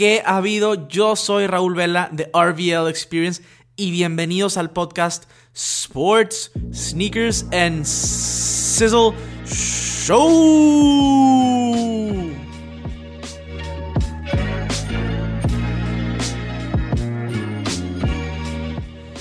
¿Qué 0.00 0.22
ha 0.24 0.38
habido? 0.38 0.88
Yo 0.88 1.14
soy 1.14 1.46
Raúl 1.46 1.74
Vela 1.74 2.08
de 2.10 2.30
RVL 2.32 2.88
Experience 2.88 3.42
y 3.76 3.90
bienvenidos 3.90 4.56
al 4.56 4.70
podcast 4.70 5.24
Sports, 5.52 6.52
Sneakers 6.72 7.44
and 7.52 7.84
Sizzle 7.84 9.12
Show. 9.44 10.16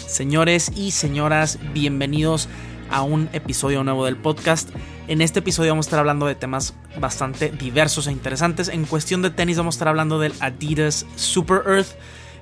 Señores 0.08 0.72
y 0.78 0.92
señoras, 0.92 1.60
bienvenidos 1.74 2.48
a 2.90 3.02
un 3.02 3.28
episodio 3.34 3.84
nuevo 3.84 4.06
del 4.06 4.16
podcast. 4.16 4.70
En 5.10 5.22
este 5.22 5.40
episodio 5.40 5.72
vamos 5.72 5.88
a 5.88 5.90
estar 5.90 6.00
hablando 6.00 6.28
de 6.28 6.36
temas 6.36 6.76
bastante 7.00 7.50
diversos 7.50 8.06
e 8.06 8.12
interesantes. 8.12 8.68
En 8.68 8.86
cuestión 8.86 9.24
de 9.24 9.32
tenis 9.32 9.58
vamos 9.58 9.74
a 9.74 9.78
estar 9.78 9.88
hablando 9.88 10.20
del 10.20 10.36
Adidas 10.40 11.08
Super 11.16 11.64
Earth. 11.66 11.98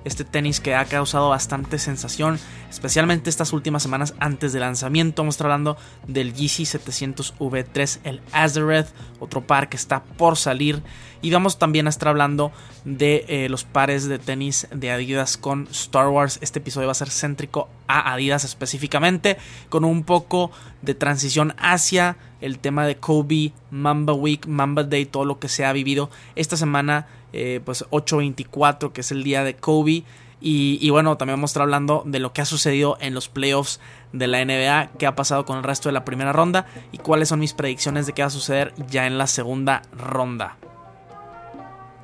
Este 0.08 0.24
tenis 0.24 0.62
que 0.62 0.74
ha 0.74 0.86
causado 0.86 1.28
bastante 1.28 1.78
sensación, 1.80 2.40
especialmente 2.70 3.30
estas 3.30 3.52
últimas 3.52 3.84
semanas 3.84 4.16
antes 4.20 4.54
del 4.54 4.62
lanzamiento. 4.62 5.22
Vamos 5.22 5.34
a 5.34 5.36
estar 5.36 5.48
hablando 5.48 5.76
del 6.08 6.34
Yeezy 6.34 6.64
700 6.64 7.38
V3, 7.38 8.00
el 8.06 8.22
Azereth, 8.32 8.88
otro 9.20 9.46
par 9.46 9.68
que 9.68 9.76
está 9.76 10.06
por 10.06 10.38
salir. 10.38 10.82
Y 11.22 11.32
vamos 11.32 11.60
también 11.60 11.88
a 11.88 11.90
estar 11.90 12.08
hablando 12.08 12.54
de 12.86 13.26
eh, 13.28 13.50
los 13.50 13.66
pares 13.66 14.08
de 14.08 14.18
tenis 14.18 14.70
de 14.74 14.92
Adidas 14.92 15.36
con 15.36 15.68
Star 15.72 16.08
Wars. 16.08 16.40
Este 16.42 16.60
episodio 16.60 16.88
va 16.88 16.94
a 16.94 16.96
ser 16.96 17.10
céntrico 17.10 17.68
a 17.90 18.14
Adidas 18.14 18.46
específicamente, 18.46 19.38
con 19.68 19.84
un 19.84 20.04
poco 20.04 20.52
de 20.82 20.96
transición 20.96 21.54
hacia 21.58 22.16
el 22.40 22.60
tema 22.60 22.86
de 22.86 22.96
Kobe, 22.96 23.52
Mamba 23.72 24.14
Week, 24.14 24.48
Mamba 24.48 24.84
Day, 24.84 25.06
todo 25.06 25.26
lo 25.26 25.40
que 25.40 25.50
se 25.50 25.66
ha 25.66 25.74
vivido 25.74 26.10
esta 26.36 26.56
semana, 26.56 27.08
eh, 27.38 27.62
pues 27.64 27.86
8-24, 27.92 28.92
que 28.92 29.02
es 29.02 29.12
el 29.12 29.24
día 29.24 29.44
de 29.44 29.56
Kobe. 29.56 30.04
Y, 30.40 30.78
y, 30.82 30.90
bueno, 30.92 31.18
también 31.18 31.38
vamos 31.38 31.50
a 31.50 31.54
estar 31.54 31.64
hablando 31.64 32.04
de 32.06 32.20
lo 32.20 32.32
que 32.32 32.42
ha 32.42 32.46
sucedido 32.46 32.98
en 33.00 33.14
los 33.16 33.28
playoffs 33.28 33.80
de 34.14 34.28
la 34.28 34.44
NBA, 34.44 34.92
qué 35.00 35.08
ha 35.08 35.16
pasado 35.16 35.46
con 35.46 35.58
el 35.58 35.64
resto 35.64 35.90
de 35.90 35.94
la 35.94 36.06
primera 36.06 36.32
ronda 36.32 36.68
y 36.92 37.00
cuáles 37.00 37.30
son 37.30 37.40
mis 37.40 37.54
predicciones 37.54 38.06
de 38.06 38.14
qué 38.14 38.22
va 38.22 38.28
a 38.28 38.32
suceder 38.32 38.74
ya 38.88 39.08
en 39.08 39.18
la 39.18 39.26
segunda 39.26 39.82
ronda. 39.92 40.58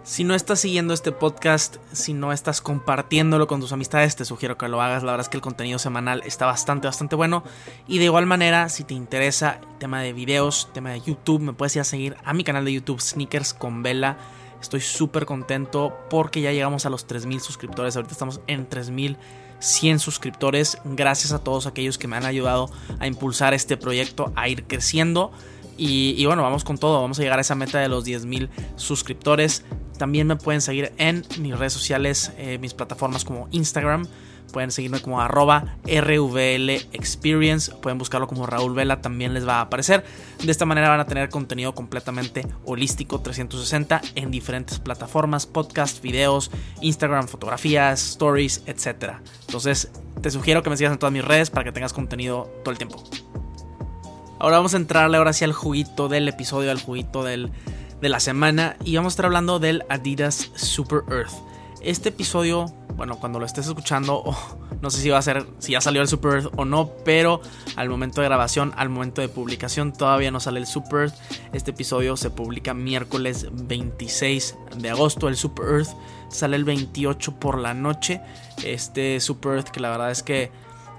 Si 0.06 0.26
no 0.26 0.36
estás 0.36 0.60
siguiendo 0.60 0.94
este 0.94 1.14
podcast, 1.14 1.78
si 1.94 2.12
no 2.12 2.34
estás 2.34 2.60
compartiéndolo 2.60 3.48
con 3.48 3.62
tus 3.62 3.72
amistades, 3.72 4.18
te 4.18 4.26
sugiero 4.26 4.58
que 4.58 4.68
lo 4.68 4.82
hagas. 4.82 5.02
La 5.02 5.14
verdad 5.14 5.26
es 5.26 5.30
que 5.30 5.38
el 5.38 5.42
contenido 5.42 5.80
semanal 5.80 6.22
está 6.26 6.46
bastante, 6.46 6.88
bastante 6.88 7.16
bueno. 7.16 7.46
Y 7.88 8.00
de 8.00 8.06
igual 8.06 8.26
manera, 8.26 8.68
si 8.68 8.84
te 8.84 8.94
interesa 8.94 9.62
el 9.62 9.78
tema 9.78 10.02
de 10.02 10.12
videos, 10.12 10.70
tema 10.74 10.90
de 10.90 11.00
YouTube, 11.00 11.40
me 11.40 11.54
puedes 11.54 11.78
ir 11.78 11.82
a 11.82 11.86
seguir 11.86 12.18
a 12.26 12.34
mi 12.34 12.44
canal 12.44 12.66
de 12.66 12.74
YouTube 12.74 13.00
Sneakers 13.00 13.54
con 13.54 13.82
Vela. 13.82 14.18
Estoy 14.64 14.80
súper 14.80 15.26
contento 15.26 15.94
porque 16.10 16.40
ya 16.40 16.54
llegamos 16.54 16.86
a 16.86 16.90
los 16.90 17.06
3000 17.06 17.42
suscriptores. 17.42 17.98
Ahorita 17.98 18.14
estamos 18.14 18.40
en 18.48 18.66
3100 18.70 20.00
suscriptores. 20.00 20.78
Gracias 20.86 21.34
a 21.34 21.44
todos 21.44 21.68
aquellos 21.68 21.98
que 21.98 22.08
me 22.08 22.16
han 22.16 22.24
ayudado 22.24 22.72
a 22.98 23.06
impulsar 23.06 23.54
este 23.54 23.76
proyecto, 23.76 24.32
a 24.38 24.48
ir 24.48 24.64
creciendo. 24.64 25.34
Y, 25.76 26.26
bueno, 26.26 26.44
vamos 26.44 26.64
con 26.64 26.78
todo, 26.78 27.02
vamos 27.02 27.20
a 27.20 27.24
llegar 27.24 27.40
a 27.40 27.42
esa 27.42 27.56
meta 27.56 27.80
de 27.80 27.90
los 27.90 28.06
10.000 28.06 28.48
suscriptores. 28.78 29.66
También 29.98 30.28
me 30.28 30.38
pueden 30.38 30.62
seguir 30.62 30.94
en 30.98 31.26
mis 31.40 31.60
redes 31.60 31.74
sociales, 31.74 32.32
eh, 32.38 32.58
mis 32.58 32.74
plataformas 32.74 33.26
como 33.26 33.50
Instagram. 33.52 34.08
Pueden 34.54 34.70
seguirme 34.70 35.02
como 35.02 35.20
arroba 35.20 35.78
RVL 35.84 36.70
Experience. 36.94 37.72
Pueden 37.82 37.98
buscarlo 37.98 38.28
como 38.28 38.46
Raúl 38.46 38.76
Vela, 38.76 39.02
también 39.02 39.34
les 39.34 39.48
va 39.48 39.56
a 39.56 39.62
aparecer. 39.62 40.06
De 40.44 40.52
esta 40.52 40.68
manera 40.68 40.90
van 40.90 41.00
a 41.00 41.08
tener 41.08 41.30
contenido 41.30 41.74
completamente 41.74 42.46
holístico 42.64 43.20
360 43.20 44.02
en 44.14 44.30
diferentes 44.30 44.78
plataformas, 44.78 45.48
podcast, 45.48 46.04
videos, 46.04 46.52
Instagram, 46.82 47.28
fotografías, 47.28 48.12
stories, 48.12 48.62
etc. 48.68 49.14
Entonces 49.48 49.92
te 50.22 50.30
sugiero 50.30 50.62
que 50.62 50.70
me 50.70 50.78
sigas 50.78 50.94
en 50.94 51.00
todas 51.00 51.14
mis 51.14 51.26
redes 51.26 51.50
para 51.50 51.64
que 51.64 51.72
tengas 51.72 51.92
contenido 51.92 52.48
todo 52.64 52.72
el 52.72 52.78
tiempo. 52.78 53.04
Ahora 54.38 54.58
vamos 54.58 54.76
a 54.76 54.78
entrarle 54.78 55.18
ahora 55.18 55.34
sí 55.34 55.46
al 55.46 55.54
juguito 55.54 56.10
del 56.10 56.28
episodio, 56.28 56.70
al 56.70 56.80
juguito 56.80 57.24
del, 57.24 57.50
de 58.02 58.10
la 58.10 58.20
semana. 58.20 58.78
Y 58.84 58.96
vamos 58.98 59.14
a 59.14 59.16
estar 59.16 59.26
hablando 59.26 59.58
del 59.58 59.84
Adidas 59.90 60.52
Super 60.54 61.00
Earth. 61.10 61.34
Este 61.82 62.10
episodio, 62.10 62.66
bueno, 63.04 63.20
cuando 63.20 63.38
lo 63.38 63.46
estés 63.46 63.68
escuchando, 63.68 64.24
no 64.82 64.90
sé 64.90 65.02
si 65.02 65.10
va 65.10 65.18
a 65.18 65.22
ser, 65.22 65.46
si 65.60 65.74
ya 65.74 65.82
salió 65.82 66.02
el 66.02 66.08
Super 66.08 66.36
Earth 66.36 66.54
o 66.56 66.64
no, 66.64 66.92
pero 67.04 67.42
al 67.76 67.90
momento 67.90 68.22
de 68.22 68.28
grabación, 68.28 68.72
al 68.78 68.88
momento 68.88 69.20
de 69.20 69.28
publicación, 69.28 69.92
todavía 69.92 70.32
no 70.32 70.40
sale 70.40 70.62
el 70.62 70.66
Super 70.66 71.02
Earth. 71.02 71.16
Este 71.52 71.72
episodio 71.72 72.16
se 72.16 72.30
publica 72.30 72.74
miércoles 72.74 73.48
26 73.52 74.56
de 74.78 74.90
agosto. 74.90 75.28
El 75.28 75.36
Super 75.36 75.66
Earth 75.66 75.90
sale 76.30 76.56
el 76.56 76.64
28 76.64 77.42
por 77.42 77.60
la 77.60 77.74
noche. 77.74 78.22
Este 78.64 79.20
Super 79.20 79.56
Earth, 79.56 79.68
que 79.68 79.82
la 79.82 79.90
verdad 79.90 80.10
es 80.10 80.24
que 80.24 80.50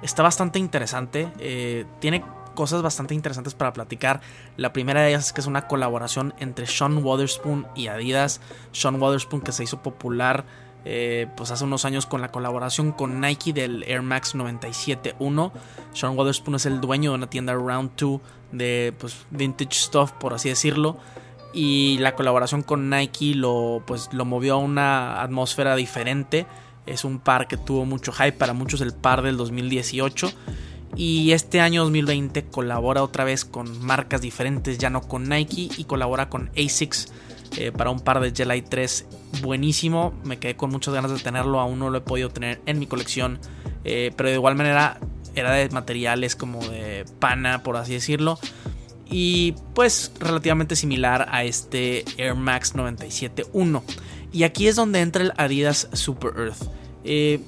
está 0.03 0.23
bastante 0.23 0.59
interesante. 0.59 1.33
Eh, 1.39 1.87
tiene 2.01 2.23
cosas 2.55 2.83
bastante 2.83 3.15
interesantes 3.15 3.55
para 3.55 3.73
platicar. 3.73 4.21
La 4.59 4.75
primera 4.75 5.01
de 5.01 5.09
ellas 5.09 5.29
es 5.29 5.33
que 5.33 5.41
es 5.41 5.47
una 5.47 5.69
colaboración 5.69 6.35
entre 6.39 6.67
Sean 6.67 7.03
Wotherspoon 7.03 7.67
y 7.75 7.87
Adidas. 7.87 8.43
Sean 8.73 9.01
Wotherspoon 9.01 9.41
que 9.41 9.53
se 9.53 9.65
hizo 9.65 9.83
popular 9.83 10.45
eh, 10.85 11.27
pues 11.37 11.51
hace 11.51 11.65
unos 11.65 11.85
años 11.85 12.07
con 12.07 12.21
la 12.21 12.31
colaboración 12.31 12.93
con 12.93 13.21
Nike 13.21 13.53
del 13.53 13.85
Air 13.85 14.03
Max 14.03 14.35
97.1. 14.35 15.53
Sean 15.93 16.17
Wotherspoon 16.17 16.57
es 16.57 16.67
el 16.67 16.81
dueño 16.81 17.13
de 17.13 17.17
una 17.17 17.31
tienda 17.31 17.55
Round 17.55 17.93
2 17.97 18.21
de 18.53 18.95
pues, 18.99 19.17
vintage 19.31 19.75
stuff, 19.75 20.13
por 20.13 20.35
así 20.35 20.49
decirlo. 20.49 20.99
Y 21.55 21.99
la 21.99 22.15
colaboración 22.15 22.63
con 22.63 22.91
Nike 22.91 23.35
lo, 23.35 23.83
pues, 23.87 24.11
lo 24.13 24.25
movió 24.25 24.55
a 24.55 24.59
una 24.59 25.23
atmósfera 25.23 25.77
diferente. 25.77 26.47
Es 26.85 27.05
un 27.05 27.19
par 27.19 27.49
que 27.49 27.57
tuvo 27.57 27.87
mucho 27.87 28.13
hype, 28.13 28.33
para 28.33 28.53
muchos 28.53 28.81
el 28.81 28.93
par 28.93 29.23
del 29.23 29.37
2018. 29.37 30.31
Y 30.97 31.33
este 31.33 31.61
año 31.61 31.83
2020 31.83 32.45
colabora 32.45 33.03
otra 33.03 33.25
vez 33.25 33.45
con 33.45 33.85
marcas 33.85 34.21
diferentes, 34.21 34.79
ya 34.79 34.91
no 34.91 35.01
con 35.01 35.29
Nike, 35.29 35.71
y 35.77 35.85
colabora 35.85 36.29
con 36.29 36.51
ASICS 36.51 37.13
eh, 37.57 37.73
para 37.73 37.91
un 37.91 38.01
par 38.01 38.21
de 38.21 38.33
Jelly 38.33 38.63
3 38.63 39.07
buenísimo. 39.43 40.13
Me 40.25 40.39
quedé 40.39 40.57
con 40.57 40.71
muchas 40.71 40.95
ganas 40.95 41.13
de 41.13 41.19
tenerlo, 41.19 41.61
aún 41.61 41.79
no 41.79 41.91
lo 41.91 41.99
he 41.99 42.01
podido 42.01 42.31
tener 42.31 42.61
en 42.67 42.79
mi 42.79 42.87
colección, 42.87 43.39
eh, 43.85 44.13
pero 44.17 44.29
de 44.29 44.37
igual 44.37 44.55
manera 44.57 44.99
era 45.35 45.53
de 45.53 45.69
materiales 45.71 46.37
como 46.37 46.67
de 46.67 47.05
pana, 47.19 47.63
por 47.63 47.77
así 47.77 47.93
decirlo. 47.93 48.39
Y 49.09 49.55
pues 49.75 50.13
relativamente 50.19 50.77
similar 50.77 51.29
a 51.31 51.45
este 51.45 52.05
Air 52.17 52.35
Max 52.35 52.75
97.1. 52.75 53.83
Y 54.33 54.43
aquí 54.43 54.67
es 54.67 54.77
donde 54.77 55.01
entra 55.01 55.23
el 55.23 55.33
Adidas 55.37 55.89
Super 55.93 56.33
Earth. 56.37 56.63
Eh, 57.05 57.41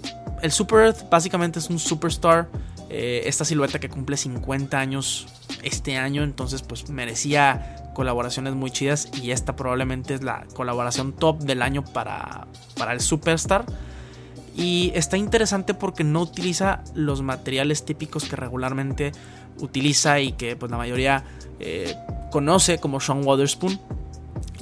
el 0.43 0.53
Super 0.53 0.81
Earth 0.81 1.09
básicamente 1.11 1.59
es 1.59 1.71
un 1.71 1.79
superstar 1.79 2.49
esta 2.89 3.45
silueta 3.45 3.81
que 3.81 3.89
cumple 3.89 4.17
50 4.17 4.79
años 4.79 5.27
este 5.65 5.97
año, 5.97 6.23
entonces 6.23 6.63
pues 6.63 6.89
merecía 6.89 7.86
colaboraciones 7.97 8.55
muy 8.55 8.71
chidas 8.71 9.09
y 9.23 9.31
esta 9.31 9.57
probablemente 9.57 10.13
es 10.13 10.23
la 10.23 10.45
colaboración 10.53 11.15
top 11.15 11.39
del 11.39 11.63
año 11.63 11.83
para, 11.83 12.47
para 12.77 12.93
el 12.93 13.01
Superstar. 13.01 13.65
Y 14.55 14.93
está 14.95 15.17
interesante 15.17 15.73
porque 15.73 16.05
no 16.05 16.21
utiliza 16.21 16.85
los 16.95 17.23
materiales 17.23 17.87
típicos 17.87 18.25
que 18.25 18.37
regularmente 18.37 19.13
utiliza 19.61 20.21
y 20.21 20.33
que 20.33 20.57
pues 20.57 20.71
la 20.71 20.77
mayoría 20.77 21.25
eh, 21.59 21.95
conoce 22.31 22.77
como 22.77 23.01
Sean 23.01 23.25
Waterspoon. 23.25 23.81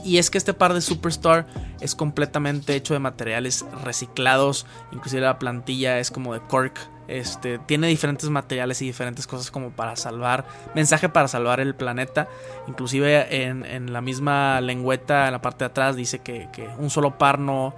Y 0.05 0.19
es 0.19 0.31
que 0.31 0.39
este 0.39 0.55
par 0.55 0.73
de 0.73 0.81
Superstar 0.81 1.49
es 1.81 1.97
completamente 1.97 2.77
hecho 2.77 2.95
de 2.95 3.01
materiales 3.01 3.65
reciclados. 3.83 4.65
Inclusive 4.93 5.23
la 5.23 5.41
plantilla 5.41 5.99
es 5.99 6.13
como 6.13 6.35
de 6.35 6.41
cork 6.41 6.79
este, 7.07 7.59
tiene 7.59 7.89
diferentes 7.89 8.31
materiales 8.31 8.81
y 8.83 8.87
diferentes 8.87 9.27
cosas 9.27 9.51
como 9.51 9.71
para 9.71 9.97
salvar, 9.97 10.47
mensaje 10.75 11.09
para 11.09 11.29
salvar 11.29 11.61
el 11.61 11.75
planeta. 11.75 12.29
Inclusive 12.67 13.45
en, 13.47 13.93
la 13.93 14.01
misma 14.01 14.61
lengüeta, 14.61 15.27
en 15.27 15.33
la 15.33 15.43
parte 15.43 15.65
de 15.65 15.67
atrás, 15.67 15.97
dice 15.97 16.21
que, 16.21 16.49
un 16.79 16.91
solo 16.91 17.19
par 17.19 17.39
no 17.39 17.75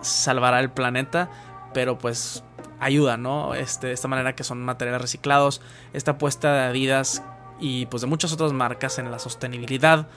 salvará 0.00 0.60
el 0.60 0.70
planeta, 0.70 1.30
pero 1.72 1.98
pues 1.98 2.44
ayuda, 2.80 3.16
¿no? 3.16 3.54
Este, 3.54 3.88
de 3.88 3.92
esta 3.92 4.08
manera 4.08 4.34
que 4.34 4.44
son 4.44 4.62
materiales 4.62 5.00
reciclados. 5.00 5.60
Esta 5.92 6.12
apuesta 6.12 6.52
de 6.52 6.60
Adidas 6.62 7.22
y 7.60 7.86
pues 7.86 8.00
de 8.00 8.06
muchas 8.08 8.32
otras 8.32 8.52
marcas 8.52 8.98
en 8.98 9.10
la 9.10 9.18
sostenibilidad 9.18 10.08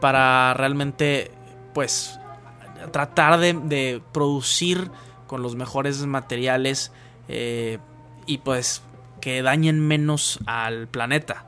para 0.00 0.52
realmente 0.54 1.30
pues 1.72 2.18
tratar 2.90 3.38
de, 3.38 4.02
producir 4.12 4.90
con 5.26 5.42
los 5.42 5.56
mejores 5.56 6.04
materiales 6.04 6.92
eh, 7.28 7.78
y 8.26 8.38
pues 8.38 8.82
que 9.20 9.42
dañen 9.42 9.80
menos 9.80 10.40
al 10.46 10.88
planeta. 10.88 11.46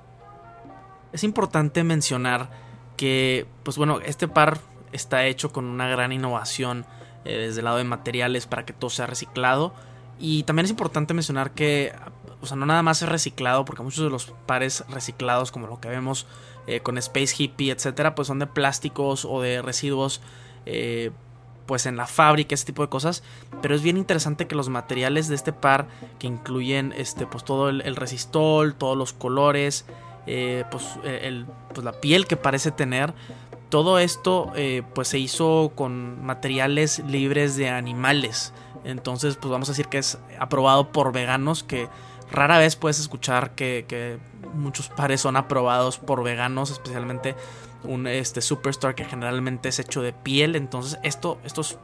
Es 1.12 1.24
importante 1.24 1.84
mencionar 1.84 2.50
que, 2.96 3.46
pues 3.62 3.76
bueno, 3.76 4.00
este 4.00 4.28
par 4.28 4.58
está 4.92 5.26
hecho 5.26 5.52
con 5.52 5.64
una 5.64 5.88
gran 5.88 6.12
innovación 6.12 6.86
eh, 7.24 7.36
desde 7.36 7.60
el 7.60 7.64
lado 7.64 7.78
de 7.78 7.84
materiales 7.84 8.46
para 8.46 8.64
que 8.64 8.72
todo 8.72 8.90
sea 8.90 9.06
reciclado. 9.06 9.74
Y 10.18 10.44
también 10.44 10.64
es 10.64 10.70
importante 10.70 11.14
mencionar 11.14 11.50
que, 11.52 11.92
o 12.40 12.46
sea, 12.46 12.56
no 12.56 12.66
nada 12.66 12.82
más 12.82 13.02
es 13.02 13.08
reciclado, 13.08 13.64
porque 13.64 13.82
muchos 13.82 14.04
de 14.04 14.10
los 14.10 14.32
pares 14.46 14.84
reciclados, 14.88 15.50
como 15.50 15.66
lo 15.66 15.80
que 15.80 15.88
vemos 15.88 16.26
eh, 16.66 16.80
con 16.80 16.96
Space 16.98 17.34
Hippie, 17.36 17.72
etcétera, 17.72 18.14
pues 18.14 18.28
son 18.28 18.38
de 18.38 18.46
plásticos 18.46 19.24
o 19.24 19.40
de 19.40 19.62
residuos 19.62 20.20
eh, 20.66 21.10
pues 21.66 21.86
en 21.86 21.96
la 21.96 22.06
fábrica, 22.06 22.54
ese 22.54 22.66
tipo 22.66 22.82
de 22.82 22.88
cosas. 22.88 23.22
Pero 23.62 23.74
es 23.74 23.82
bien 23.82 23.96
interesante 23.96 24.46
que 24.46 24.54
los 24.54 24.68
materiales 24.68 25.28
de 25.28 25.34
este 25.34 25.52
par, 25.52 25.86
que 26.18 26.26
incluyen 26.26 26.92
este, 26.96 27.26
pues 27.26 27.44
todo 27.44 27.68
el, 27.68 27.96
resistol, 27.96 28.74
todos 28.74 28.96
los 28.96 29.12
colores, 29.12 29.84
eh, 30.26 30.64
pues, 30.70 30.84
el, 31.04 31.46
pues, 31.72 31.84
la 31.84 31.92
piel 31.92 32.26
que 32.26 32.36
parece 32.36 32.70
tener, 32.70 33.14
todo 33.74 33.98
esto 33.98 34.52
eh, 34.54 34.82
pues 34.94 35.08
se 35.08 35.18
hizo 35.18 35.72
con 35.74 36.24
materiales 36.24 37.00
libres 37.00 37.56
de 37.56 37.70
animales. 37.70 38.52
Entonces, 38.84 39.34
pues 39.34 39.50
vamos 39.50 39.68
a 39.68 39.72
decir 39.72 39.88
que 39.88 39.98
es 39.98 40.18
aprobado 40.38 40.92
por 40.92 41.12
veganos, 41.12 41.64
que 41.64 41.88
rara 42.30 42.58
vez 42.58 42.76
puedes 42.76 43.00
escuchar 43.00 43.56
que, 43.56 44.20
muchos 44.54 44.88
pares 44.90 45.22
son 45.22 45.36
aprobados 45.36 45.98
por 45.98 46.22
veganos, 46.22 46.70
especialmente 46.70 47.34
un 47.84 48.06
este, 48.06 48.40
Superstar 48.40 48.94
que 48.94 49.04
generalmente 49.04 49.68
es 49.68 49.78
hecho 49.78 50.02
de 50.02 50.12
piel. 50.12 50.56
Entonces, 50.56 50.98
esto, 51.02 51.38
esto 51.44 51.60
es 51.60 51.78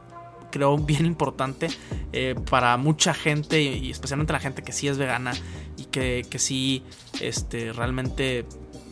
creo 0.51 0.77
bien 0.77 1.05
importante 1.05 1.69
eh, 2.11 2.35
para 2.49 2.75
mucha 2.77 3.13
gente 3.13 3.61
y 3.61 3.89
especialmente 3.89 4.33
la 4.33 4.39
gente 4.39 4.61
que 4.61 4.73
sí 4.73 4.87
es 4.87 4.97
vegana 4.97 5.33
y 5.77 5.85
que, 5.85 6.25
que 6.29 6.39
sí 6.39 6.83
este, 7.21 7.71
realmente 7.71 8.45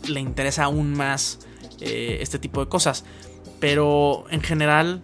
le 0.08 0.22
interesa 0.22 0.64
aún 0.64 0.94
más 0.94 1.40
eh, 1.82 2.18
este 2.22 2.40
tipo 2.40 2.64
de 2.64 2.70
cosas. 2.70 3.06
Pero 3.60 4.26
en 4.32 4.42
general 4.42 5.02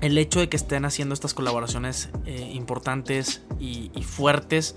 el 0.00 0.16
hecho 0.18 0.40
de 0.40 0.48
que 0.48 0.56
estén 0.56 0.84
haciendo 0.84 1.14
estas 1.14 1.34
colaboraciones 1.34 2.10
eh, 2.26 2.50
importantes 2.54 3.42
y, 3.58 3.90
fuertes 4.02 4.76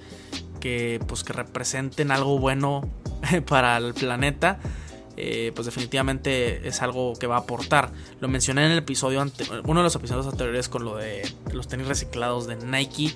que 0.60 1.00
pues 1.08 1.24
que 1.24 1.34
representen 1.34 2.12
algo 2.12 2.40
bueno 2.40 2.90
para 3.48 3.78
el 3.78 3.94
planeta 3.94 4.60
eh, 5.18 5.52
pues 5.56 5.66
definitivamente 5.66 6.68
es 6.68 6.82
algo 6.82 7.14
que 7.14 7.28
va 7.28 7.38
a 7.38 7.40
aportar. 7.40 7.92
Lo 8.20 8.28
mencioné 8.28 8.66
en 8.66 8.72
el 8.72 8.78
episodio 8.78 9.26
uno 9.66 9.80
de 9.80 9.84
los 9.84 9.96
episodios 9.96 10.28
anteriores 10.28 10.70
con 10.70 10.86
lo 10.86 10.96
de 10.96 11.24
los 11.52 11.68
tenis 11.68 11.88
reciclados 11.88 12.46
de 12.46 12.56
Nike, 12.56 13.16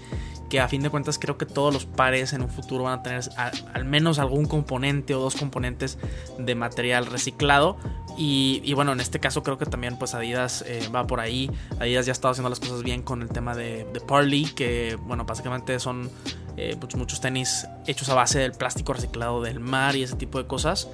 que 0.50 0.60
a 0.60 0.68
fin 0.68 0.82
de 0.82 0.90
cuentas 0.90 1.20
creo 1.20 1.38
que 1.38 1.46
todos 1.46 1.74
los 1.74 1.86
pares 1.86 2.34
en 2.34 2.42
un 2.42 2.50
futuro 2.50 2.86
van 2.86 3.00
a 3.00 3.04
tener 3.04 3.22
al 3.38 3.86
menos 3.86 4.20
algún 4.20 4.46
componente 4.46 5.14
o 5.16 5.20
dos 5.22 5.36
componentes 5.36 5.98
de 6.40 6.56
material 6.56 7.06
reciclado. 7.06 7.78
Y, 8.18 8.74
bueno, 8.74 8.92
en 8.92 9.00
este 9.00 9.20
caso 9.20 9.42
creo 9.42 9.58
que 9.58 9.66
también 9.66 9.98
pues 9.98 10.14
Adidas 10.14 10.64
eh, 10.68 10.90
va 10.94 11.08
por 11.08 11.20
ahí. 11.20 11.50
Adidas 11.80 12.06
ya 12.06 12.12
ha 12.12 12.14
estado 12.14 12.32
haciendo 12.32 12.50
las 12.50 12.60
cosas 12.60 12.84
bien 12.84 13.04
con 13.04 13.22
el 13.22 13.30
tema 13.30 13.56
de, 13.56 13.86
Parley, 14.08 14.46
que 14.46 14.98
bueno, 15.04 15.24
básicamente 15.26 15.80
son 15.80 16.10
eh, 16.58 16.76
muchos, 16.80 17.00
muchos 17.00 17.22
tenis 17.22 17.66
hechos 17.88 18.10
a 18.10 18.16
base 18.16 18.40
del 18.40 18.52
plástico 18.52 18.94
reciclado 18.94 19.42
del 19.42 19.60
mar 19.60 19.96
y 19.96 20.04
ese 20.04 20.16
tipo 20.16 20.38
de 20.38 20.48
cosas. 20.48 20.90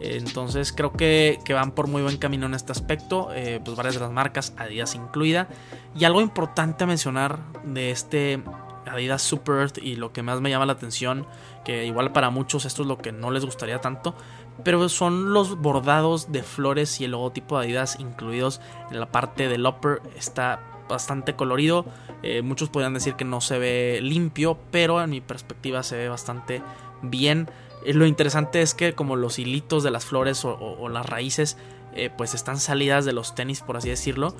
Entonces 0.00 0.72
creo 0.72 0.92
que, 0.92 1.40
van 1.48 1.72
por 1.72 1.88
muy 1.88 2.02
buen 2.02 2.18
camino 2.18 2.46
en 2.46 2.54
este 2.54 2.72
aspecto, 2.72 3.28
eh, 3.32 3.60
pues 3.64 3.76
varias 3.76 3.94
de 3.94 4.00
las 4.00 4.12
marcas, 4.12 4.54
Adidas 4.56 4.94
incluida. 4.94 5.48
Y 5.94 6.04
algo 6.04 6.20
importante 6.20 6.84
a 6.84 6.86
mencionar 6.86 7.38
de 7.64 7.90
este 7.90 8.42
Adidas 8.86 9.22
Super 9.22 9.56
Earth 9.56 9.78
y 9.78 9.96
lo 9.96 10.12
que 10.12 10.22
más 10.22 10.40
me 10.40 10.50
llama 10.50 10.66
la 10.66 10.74
atención, 10.74 11.26
que 11.64 11.86
igual 11.86 12.12
para 12.12 12.30
muchos 12.30 12.64
esto 12.64 12.82
es 12.82 12.88
lo 12.88 12.98
que 12.98 13.12
no 13.12 13.30
les 13.30 13.44
gustaría 13.44 13.80
tanto, 13.80 14.14
pero 14.64 14.88
son 14.88 15.32
los 15.32 15.58
bordados 15.58 16.30
de 16.32 16.42
flores 16.42 17.00
y 17.00 17.04
el 17.04 17.12
logotipo 17.12 17.58
de 17.58 17.66
Adidas 17.66 17.98
incluidos 17.98 18.60
en 18.90 19.00
la 19.00 19.06
parte 19.06 19.48
del 19.48 19.66
upper. 19.66 20.02
Está 20.16 20.60
bastante 20.88 21.34
colorido. 21.34 21.84
Eh, 22.22 22.42
muchos 22.42 22.68
podrían 22.68 22.94
decir 22.94 23.14
que 23.14 23.24
no 23.24 23.40
se 23.40 23.58
ve 23.58 24.00
limpio, 24.02 24.58
pero 24.70 25.02
en 25.02 25.10
mi 25.10 25.20
perspectiva 25.20 25.82
se 25.82 25.96
ve 25.96 26.08
bastante 26.08 26.62
bien. 27.02 27.50
Eh, 27.84 27.94
lo 27.94 28.06
interesante 28.06 28.62
es 28.62 28.74
que 28.74 28.94
como 28.94 29.16
los 29.16 29.38
hilitos 29.38 29.82
de 29.82 29.90
las 29.90 30.04
flores 30.04 30.44
o, 30.44 30.88
las 30.88 31.06
raíces 31.06 31.56
eh, 31.94 32.10
pues 32.16 32.34
están 32.34 32.58
salidas 32.58 33.04
de 33.04 33.12
los 33.12 33.34
tenis 33.34 33.62
por 33.62 33.76
así 33.78 33.88
decirlo 33.88 34.36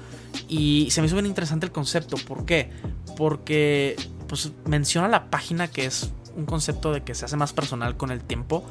y 0.47 0.89
se 0.91 1.01
me 1.01 1.07
hizo 1.07 1.17
bien 1.17 1.25
interesante 1.25 1.65
el 1.65 1.73
concepto 1.73 2.19
¿por 2.19 2.45
qué? 2.45 2.71
porque 3.17 3.97
pues 4.29 4.53
menciona 4.67 5.09
la 5.09 5.31
página 5.31 5.69
que 5.69 5.87
es 5.87 6.13
un 6.37 6.45
concepto 6.45 6.93
de 6.93 7.03
que 7.03 7.15
se 7.15 7.25
hace 7.25 7.37
más 7.37 7.55
personal 7.55 7.97
con 7.97 8.11
el 8.11 8.21
tiempo 8.21 8.63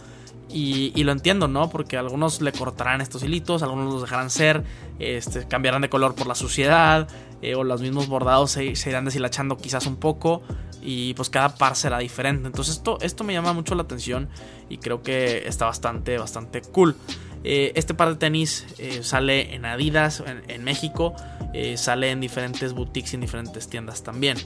y, 0.48 1.04
lo 1.04 1.12
entiendo, 1.12 1.50
¿no? 1.50 1.70
Porque 1.70 1.98
algunos 1.98 2.40
le 2.40 2.54
cortarán 2.54 3.02
estos 3.02 3.24
hilitos, 3.24 3.62
algunos 3.62 3.92
los 3.92 4.02
dejarán 4.04 4.30
ser, 4.30 4.64
este, 5.00 5.46
cambiarán 5.48 5.82
de 5.82 5.90
color 5.90 6.16
por 6.16 6.28
la 6.28 6.36
suciedad, 6.36 7.10
eh, 7.42 7.56
o 7.56 7.64
los 7.64 7.82
mismos 7.82 8.08
bordados 8.08 8.52
se, 8.52 8.64
irán 8.64 9.04
deshilachando 9.04 9.58
quizás 9.58 9.86
un 9.86 9.98
poco, 9.98 10.44
y 10.86 11.14
pues 11.16 11.30
cada 11.30 11.56
par 11.56 11.76
será 11.76 12.00
diferente. 12.00 12.48
Entonces 12.48 12.76
esto, 12.76 12.98
esto 13.02 13.24
me 13.24 13.34
llama 13.34 13.54
mucho 13.54 13.76
la 13.76 13.84
atención 13.84 14.30
y 14.70 14.78
creo 14.78 15.02
que 15.02 15.48
está 15.48 15.66
bastante, 15.66 16.18
bastante 16.18 16.62
cool. 16.62 16.96
Eh, 17.44 17.74
este 17.76 17.94
par 17.94 18.10
de 18.10 18.16
tenis 18.16 18.66
eh, 18.78 19.04
sale 19.04 19.54
en 19.54 19.66
Adidas 19.66 20.24
en, 20.48 20.64
México, 20.64 21.16
sale 21.76 22.12
en 22.12 22.20
diferentes 22.20 22.74
boutiques 22.74 23.14
y 23.14 23.16
en 23.16 23.22
diferentes 23.22 23.68
tiendas 23.68 24.04
también 24.04 24.38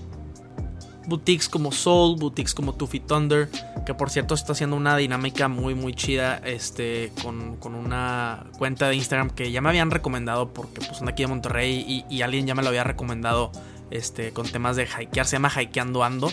boutiques 1.09 1.49
como 1.49 1.71
Soul, 1.71 2.17
boutiques 2.17 2.53
como 2.53 2.75
Tuffy 2.75 2.99
Thunder, 3.01 3.49
que 3.85 3.93
por 3.93 4.09
cierto 4.09 4.35
está 4.35 4.53
haciendo 4.53 4.77
una 4.77 4.95
dinámica 4.95 5.47
muy 5.47 5.75
muy 5.75 5.93
chida 5.93 6.37
este, 6.45 7.11
con, 7.21 7.57
una 7.75 8.45
cuenta 8.57 8.87
de 8.87 8.95
Instagram 8.95 9.31
que 9.31 9.51
ya 9.51 9.59
me 9.59 9.69
habían 9.69 9.91
recomendado 9.91 10.53
porque 10.53 10.79
pues 10.79 10.97
son 10.97 11.09
aquí 11.09 11.23
de 11.23 11.27
Monterrey 11.27 12.05
y, 12.09 12.21
alguien 12.21 12.45
ya 12.45 12.53
me 12.53 12.61
lo 12.61 12.69
había 12.69 12.83
recomendado 12.83 13.51
este, 13.91 14.31
con 14.31 14.47
temas 14.47 14.75
de 14.75 14.83
hikear, 14.85 15.25
se 15.25 15.35
llama 15.35 15.51
Hikeando 15.55 16.03
Ando. 16.03 16.31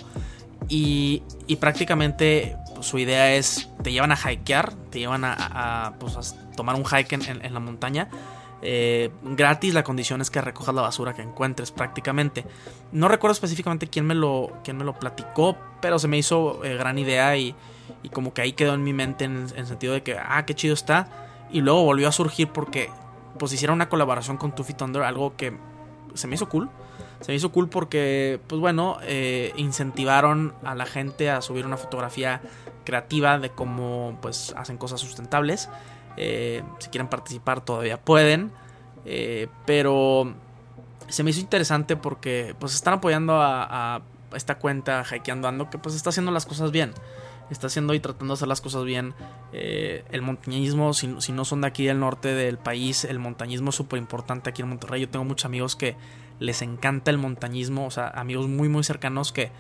Y, 0.69 1.23
prácticamente 1.61 2.56
pues, 2.75 2.87
su 2.87 2.99
idea 2.99 3.35
es, 3.35 3.69
te 3.82 3.93
llevan 3.93 4.12
a 4.12 4.17
hikear, 4.17 4.75
te 4.91 4.99
llevan 4.99 5.23
a, 5.25 5.94
pues, 5.99 6.35
tomar 6.56 6.75
un 6.76 6.85
hike 6.85 7.12
en 7.12 7.55
la 7.55 7.61
montaña 7.61 8.08
eh, 8.62 9.11
gratis, 9.23 9.75
la 9.75 9.85
condición 9.85 10.20
es 10.20 10.31
que 10.31 10.41
recojas 10.41 10.75
la 10.75 10.82
basura 10.82 11.14
que 11.14 11.23
encuentres 11.23 11.70
prácticamente. 11.70 12.44
No 12.93 13.08
recuerdo 13.08 13.32
específicamente 13.32 13.87
quién 13.88 14.06
me 14.06 14.14
lo, 14.14 14.58
quién 14.64 14.76
me 14.76 14.85
lo 14.85 14.99
platicó, 14.99 15.56
pero 15.81 15.99
se 15.99 16.08
me 16.08 16.19
hizo 16.19 16.64
eh, 16.64 16.76
gran 16.76 16.99
idea 16.99 17.37
y, 17.37 17.55
como 18.12 18.32
que 18.32 18.43
ahí 18.43 18.53
quedó 18.53 18.75
en 18.75 18.82
mi 18.82 18.93
mente 18.93 19.25
en 19.25 19.47
el 19.56 19.67
sentido 19.67 19.93
de 19.93 20.03
que, 20.03 20.17
ah, 20.19 20.44
qué 20.47 20.55
chido 20.55 20.75
está. 20.75 21.08
Y 21.50 21.61
luego 21.61 21.85
volvió 21.85 22.08
a 22.08 22.12
surgir 22.12 22.49
porque 22.49 22.91
pues 23.38 23.53
hicieron 23.53 23.75
una 23.75 23.88
colaboración 23.88 24.37
con 24.37 24.55
Tuffy 24.55 24.75
Thunder, 24.75 25.03
algo 25.03 25.37
que 25.37 25.56
se 26.14 26.26
me 26.26 26.35
hizo 26.35 26.49
cool. 26.49 26.70
Se 27.26 27.32
me 27.32 27.37
hizo 27.38 27.50
cool 27.50 27.69
porque, 27.69 28.38
pues 28.46 28.61
bueno, 28.61 28.99
eh, 29.02 29.52
incentivaron 29.56 30.55
a 30.62 30.76
la 30.76 30.87
gente 30.87 31.28
a 31.28 31.43
subir 31.43 31.67
una 31.67 31.76
fotografía 31.76 32.40
creativa 32.84 33.40
de 33.40 33.50
cómo 33.50 34.17
pues 34.23 34.55
hacen 34.56 34.78
cosas 34.78 35.00
sustentables. 35.00 35.69
Eh, 36.17 36.62
si 36.78 36.88
quieren 36.88 37.08
participar 37.08 37.64
todavía 37.64 38.00
pueden. 38.00 38.52
Eh, 39.05 39.49
pero 39.64 40.34
se 41.08 41.25
me 41.25 41.31
hizo 41.31 41.40
interesante 41.40 41.96
porque 41.96 42.55
pues 42.61 42.76
están 42.76 42.94
apoyando 42.94 43.43
a, 43.43 44.02
esta 44.32 44.58
cuenta 44.58 45.05
Hikeando 45.05 45.48
Ando 45.48 45.69
que 45.69 45.79
pues 45.79 45.96
está 45.96 46.10
haciendo 46.10 46.31
las 46.31 46.46
cosas 46.46 46.70
bien. 46.70 46.93
Está 47.50 47.67
haciendo 47.67 47.93
y 47.93 47.98
tratando 47.98 48.34
de 48.34 48.39
hacer 48.39 48.46
las 48.46 48.60
cosas 48.60 48.84
bien. 48.84 49.15
Eh, 49.53 50.05
el 50.12 50.22
montañismo, 50.22 50.94
si, 50.94 51.08
no 51.08 51.44
son 51.44 51.62
de 51.62 51.67
aquí 51.67 51.86
del 51.86 51.98
norte 51.98 52.29
del 52.29 52.58
país, 52.58 53.05
el 53.05 53.19
montañismo 53.19 53.70
es 53.70 53.74
súper 53.74 53.98
importante 53.98 54.48
aquí 54.48 54.62
en 54.62 54.69
Monterrey. 54.69 55.00
Yo 55.00 55.08
tengo 55.08 55.24
muchos 55.24 55.46
amigos 55.46 55.74
que 55.74 55.96
les 56.38 56.62
encanta 56.62 57.10
el 57.10 57.19
montañismo, 57.19 57.86
o 57.86 57.90
sea, 57.90 58.08
amigos 58.08 58.48
muy 58.48 58.69
muy 58.69 58.84
cercanos 58.84 59.32
que 59.32 59.50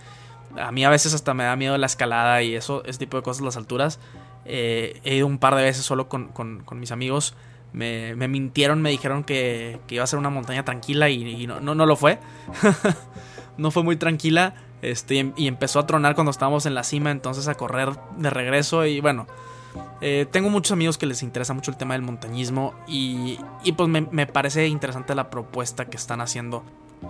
a 0.58 0.72
mí 0.72 0.84
a 0.84 0.90
veces 0.90 1.14
hasta 1.14 1.34
me 1.34 1.44
da 1.44 1.56
miedo 1.56 1.76
la 1.78 1.86
escalada 1.86 2.42
y 2.42 2.54
eso, 2.54 2.84
ese 2.84 2.98
tipo 2.98 3.16
de 3.16 3.22
cosas, 3.22 3.42
las 3.42 3.56
alturas. 3.56 3.98
Eh, 4.44 5.00
he 5.04 5.16
ido 5.16 5.26
un 5.26 5.38
par 5.38 5.54
de 5.56 5.62
veces 5.62 5.84
solo 5.84 6.08
con, 6.08 6.30
mis 6.72 6.92
amigos. 6.92 7.34
Me, 7.72 8.14
mintieron, 8.14 8.80
me 8.80 8.90
dijeron 8.90 9.24
que, 9.24 9.80
iba 9.88 10.04
a 10.04 10.06
ser 10.06 10.18
una 10.18 10.30
montaña 10.30 10.64
tranquila 10.64 11.10
y, 11.10 11.46
no, 11.46 11.60
no, 11.60 11.86
lo 11.86 11.96
fue. 11.96 12.18
no 13.58 13.70
fue 13.70 13.82
muy 13.82 13.96
tranquila. 13.96 14.54
Este, 14.82 15.32
y 15.36 15.48
empezó 15.48 15.80
a 15.80 15.86
tronar 15.86 16.14
cuando 16.14 16.30
estábamos 16.30 16.64
en 16.66 16.74
la 16.74 16.84
cima, 16.84 17.10
entonces 17.10 17.48
a 17.48 17.54
correr 17.54 17.90
de 18.16 18.30
regreso. 18.30 18.86
Y 18.86 19.00
bueno, 19.00 19.26
eh, 20.00 20.26
tengo 20.30 20.50
muchos 20.50 20.72
amigos 20.72 20.98
que 20.98 21.06
les 21.06 21.22
interesa 21.22 21.54
mucho 21.54 21.70
el 21.70 21.76
tema 21.76 21.94
del 21.94 22.02
montañismo. 22.02 22.74
Y, 22.86 23.38
pues 23.76 23.88
me, 23.88 24.02
me 24.02 24.26
parece 24.26 24.66
interesante 24.68 25.14
la 25.14 25.30
propuesta 25.30 25.86
que 25.86 25.96
están 25.96 26.20
haciendo 26.20 26.64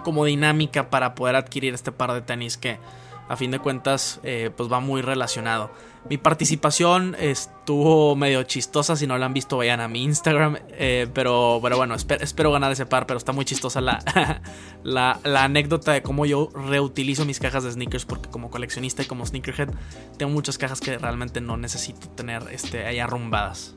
como 0.05 0.25
dinámica 0.25 0.91
para 0.91 1.15
poder 1.15 1.37
adquirir 1.37 1.75
este 1.75 1.93
par 1.93 2.13
de 2.13 2.21
tenis 2.21 2.57
que 2.57 2.79
a 3.29 3.37
fin 3.37 3.51
de 3.51 3.59
cuentas 3.59 4.21
eh, 4.23 4.51
pues 4.57 4.71
va 4.71 4.81
muy 4.81 5.03
relacionado. 5.03 5.71
Mi 6.09 6.19
participación 6.19 7.17
estuvo 7.19 8.15
medio 8.15 8.45
chistosa, 8.45 8.95
si 8.95 9.09
no 9.09 9.19
la 9.19 9.27
han 9.27 9.35
visto 9.35 9.57
vayan 9.57 9.81
a 9.81 9.89
mi 9.89 10.05
Instagram, 10.05 10.57
eh, 10.69 11.09
pero, 11.13 11.59
pero 11.61 11.77
bueno, 11.77 11.97
espero, 11.97 12.53
ganar 12.53 12.71
ese 12.71 12.87
par, 12.87 13.07
pero 13.07 13.19
está 13.19 13.33
muy 13.33 13.45
chistosa 13.45 13.81
la, 13.81 13.99
la, 14.85 15.45
anécdota 15.45 15.93
de 15.93 16.03
cómo 16.03 16.25
yo 16.25 16.51
reutilizo 16.55 17.25
mis 17.25 17.41
cajas 17.41 17.65
de 17.65 17.73
sneakers, 17.73 18.05
porque 18.05 18.31
como 18.31 18.51
coleccionista 18.51 19.03
y 19.03 19.07
como 19.07 19.27
sneakerhead 19.27 19.71
tengo 20.17 20.31
muchas 20.31 20.59
cajas 20.59 20.81
que 20.81 20.97
realmente 20.97 21.41
no 21.41 21.57
necesito 21.57 22.09
tener 22.11 22.45
este, 22.53 22.87
ahí 22.87 23.01
arrumbadas. 23.01 23.75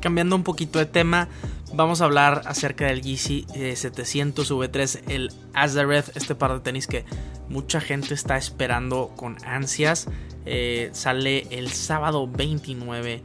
Cambiando 0.00 0.36
un 0.36 0.44
poquito 0.44 0.78
de 0.78 0.86
tema, 0.86 1.28
vamos 1.74 2.00
a 2.00 2.04
hablar 2.04 2.42
acerca 2.46 2.86
del 2.86 3.02
Yeezy 3.02 3.46
700 3.74 4.50
V3, 4.50 5.02
el 5.08 5.32
Azareth, 5.52 6.16
este 6.16 6.34
par 6.34 6.52
de 6.52 6.60
tenis 6.60 6.86
que 6.86 7.04
mucha 7.48 7.80
gente 7.80 8.14
está 8.14 8.36
esperando 8.36 9.12
con 9.16 9.36
ansias. 9.44 10.06
Eh, 10.46 10.90
sale 10.92 11.46
el 11.50 11.70
sábado 11.70 12.28
29 12.28 13.22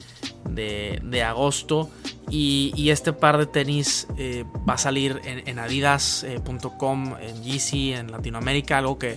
de, 0.50 1.24
agosto. 1.24 1.90
Y, 2.32 2.90
este 2.90 3.12
par 3.14 3.38
de 3.38 3.46
tenis 3.48 4.08
eh, 4.18 4.46
va 4.68 4.76
a 4.76 4.78
salir 4.78 5.20
en, 5.24 5.58
adidas.com, 5.60 7.16
en 7.20 7.44
GC, 7.44 7.98
en 7.98 8.12
Latinoamérica, 8.12 8.78
algo 8.78 9.00
que 9.00 9.16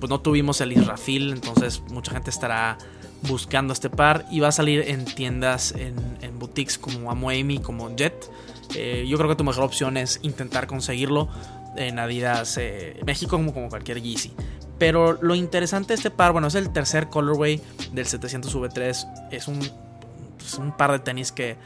pues 0.00 0.10
no 0.10 0.20
tuvimos 0.20 0.60
el 0.60 0.72
Israfil, 0.72 1.32
entonces 1.32 1.82
mucha 1.90 2.12
gente 2.12 2.30
estará 2.30 2.78
buscando 3.22 3.72
este 3.72 3.90
par 3.90 4.26
y 4.30 4.40
va 4.40 4.48
a 4.48 4.52
salir 4.52 4.84
en 4.88 5.04
tiendas, 5.04 5.72
en, 5.72 5.96
boutiques 6.38 6.78
como 6.78 7.10
Amoemi, 7.10 7.58
como 7.58 7.94
Jet. 7.96 8.30
Eh, 8.74 9.06
yo 9.08 9.16
creo 9.16 9.28
que 9.28 9.36
tu 9.36 9.44
mejor 9.44 9.64
opción 9.64 9.96
es 9.96 10.20
intentar 10.22 10.66
conseguirlo 10.66 11.28
en 11.76 11.98
Adidas 11.98 12.56
eh, 12.58 13.00
México 13.06 13.36
como, 13.36 13.68
cualquier 13.68 14.02
Yeezy. 14.02 14.32
Pero 14.78 15.18
lo 15.20 15.34
interesante 15.34 15.88
de 15.88 15.94
este 15.94 16.10
par, 16.10 16.32
bueno, 16.32 16.46
es 16.48 16.54
el 16.54 16.72
tercer 16.72 17.08
colorway 17.08 17.60
del 17.92 18.06
700 18.06 18.54
V3. 18.54 19.28
Es 19.30 19.48
un, 19.48 19.60
un 20.58 20.76
par 20.76 20.92
de 20.92 20.98
tenis 21.00 21.32
que 21.32 21.56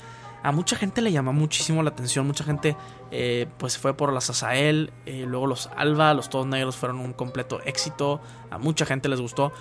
a 0.42 0.50
mucha 0.50 0.76
gente 0.76 1.02
le 1.02 1.12
llama 1.12 1.32
muchísimo 1.32 1.82
la 1.82 1.90
atención. 1.90 2.26
Mucha 2.26 2.42
gente 2.42 2.76
eh, 3.10 3.46
pues 3.58 3.78
fue 3.78 3.94
por 3.94 4.12
las 4.12 4.28
Asael, 4.28 4.92
eh, 5.06 5.24
luego 5.26 5.46
los 5.46 5.68
Alba, 5.76 6.14
los 6.14 6.30
todos 6.30 6.46
negros 6.46 6.76
fueron 6.76 6.98
un 6.98 7.12
completo 7.12 7.60
éxito. 7.64 8.20
A 8.50 8.58
mucha 8.58 8.84
gente 8.84 9.08
les 9.08 9.20
gustó. 9.20 9.52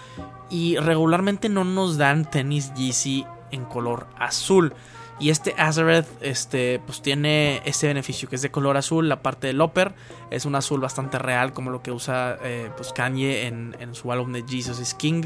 Y 0.49 0.77
regularmente 0.77 1.49
no 1.49 1.63
nos 1.63 1.97
dan 1.97 2.29
tenis 2.29 2.73
Yeezy 2.73 3.25
en 3.51 3.65
color 3.65 4.07
azul. 4.17 4.73
Y 5.21 5.29
este 5.29 5.53
Azareth 5.55 6.07
este, 6.21 6.81
pues 6.83 7.03
tiene 7.03 7.61
ese 7.65 7.85
beneficio 7.85 8.27
que 8.27 8.35
es 8.35 8.41
de 8.41 8.49
color 8.49 8.75
azul. 8.75 9.07
La 9.07 9.21
parte 9.21 9.45
del 9.45 9.61
upper 9.61 9.93
es 10.31 10.45
un 10.45 10.55
azul 10.55 10.81
bastante 10.81 11.19
real, 11.19 11.53
como 11.53 11.69
lo 11.69 11.83
que 11.83 11.91
usa 11.91 12.39
eh, 12.43 12.71
pues 12.75 12.91
Kanye 12.91 13.45
en, 13.45 13.93
su 13.93 14.11
álbum 14.11 14.33
de 14.33 14.43
Jesus 14.49 14.79
is 14.79 14.95
King. 14.95 15.25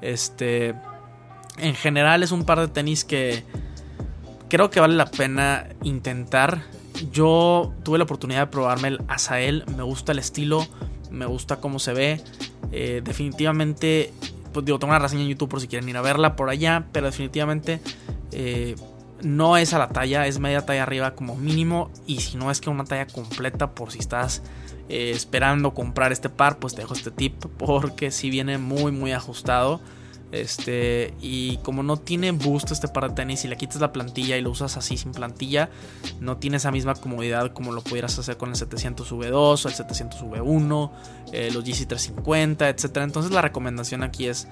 Este, 0.00 0.76
en 1.58 1.74
general 1.74 2.22
es 2.22 2.30
un 2.30 2.44
par 2.44 2.60
de 2.60 2.68
tenis 2.68 3.04
que 3.04 3.42
creo 4.48 4.70
que 4.70 4.78
vale 4.78 4.94
la 4.94 5.06
pena 5.06 5.66
intentar. 5.82 6.62
Yo 7.10 7.74
tuve 7.82 7.98
la 7.98 8.04
oportunidad 8.04 8.42
de 8.42 8.46
probarme 8.46 8.86
el 8.86 9.00
Azael. 9.08 9.64
Me 9.76 9.82
gusta 9.82 10.12
el 10.12 10.20
estilo, 10.20 10.64
me 11.10 11.26
gusta 11.26 11.56
cómo 11.56 11.80
se 11.80 11.92
ve. 11.92 12.20
Eh, 12.70 13.02
definitivamente, 13.04 14.12
pues 14.52 14.64
digo, 14.64 14.78
tengo 14.78 14.92
una 14.92 15.00
reseña 15.00 15.22
en 15.22 15.30
YouTube 15.30 15.48
por 15.48 15.60
si 15.60 15.66
quieren 15.66 15.88
ir 15.88 15.96
a 15.96 16.02
verla 16.02 16.36
por 16.36 16.50
allá. 16.50 16.86
Pero 16.92 17.06
definitivamente 17.06 17.80
eh, 18.30 18.76
no 19.24 19.56
es 19.56 19.72
a 19.74 19.78
la 19.78 19.88
talla, 19.88 20.26
es 20.26 20.38
media 20.38 20.64
talla 20.64 20.82
arriba 20.82 21.14
como 21.14 21.36
mínimo. 21.36 21.90
Y 22.06 22.20
si 22.20 22.36
no 22.36 22.50
es 22.50 22.60
que 22.60 22.70
una 22.70 22.84
talla 22.84 23.06
completa, 23.06 23.74
por 23.74 23.90
si 23.90 23.98
estás 23.98 24.42
eh, 24.88 25.10
esperando 25.14 25.74
comprar 25.74 26.12
este 26.12 26.28
par, 26.28 26.58
pues 26.58 26.74
te 26.74 26.82
dejo 26.82 26.94
este 26.94 27.10
tip. 27.10 27.44
Porque 27.58 28.10
si 28.10 28.30
viene 28.30 28.58
muy, 28.58 28.92
muy 28.92 29.12
ajustado. 29.12 29.80
Este, 30.32 31.14
y 31.20 31.58
como 31.58 31.84
no 31.84 31.96
tiene 31.96 32.32
boost 32.32 32.72
este 32.72 32.88
par 32.88 33.08
de 33.08 33.14
tenis, 33.14 33.40
si 33.40 33.48
le 33.48 33.56
quitas 33.56 33.80
la 33.80 33.92
plantilla 33.92 34.36
y 34.36 34.42
lo 34.42 34.50
usas 34.50 34.76
así 34.76 34.96
sin 34.96 35.12
plantilla, 35.12 35.70
no 36.18 36.38
tiene 36.38 36.56
esa 36.56 36.72
misma 36.72 36.96
comodidad 36.96 37.52
como 37.52 37.70
lo 37.70 37.82
pudieras 37.82 38.18
hacer 38.18 38.36
con 38.36 38.48
el 38.48 38.56
700V2 38.56 39.32
o 39.32 39.68
el 39.68 39.74
700V1, 39.74 40.90
eh, 41.32 41.50
los 41.54 41.64
GC350, 41.64 42.68
etc. 42.68 42.96
Entonces 43.04 43.30
la 43.30 43.42
recomendación 43.42 44.02
aquí 44.02 44.26
es 44.26 44.48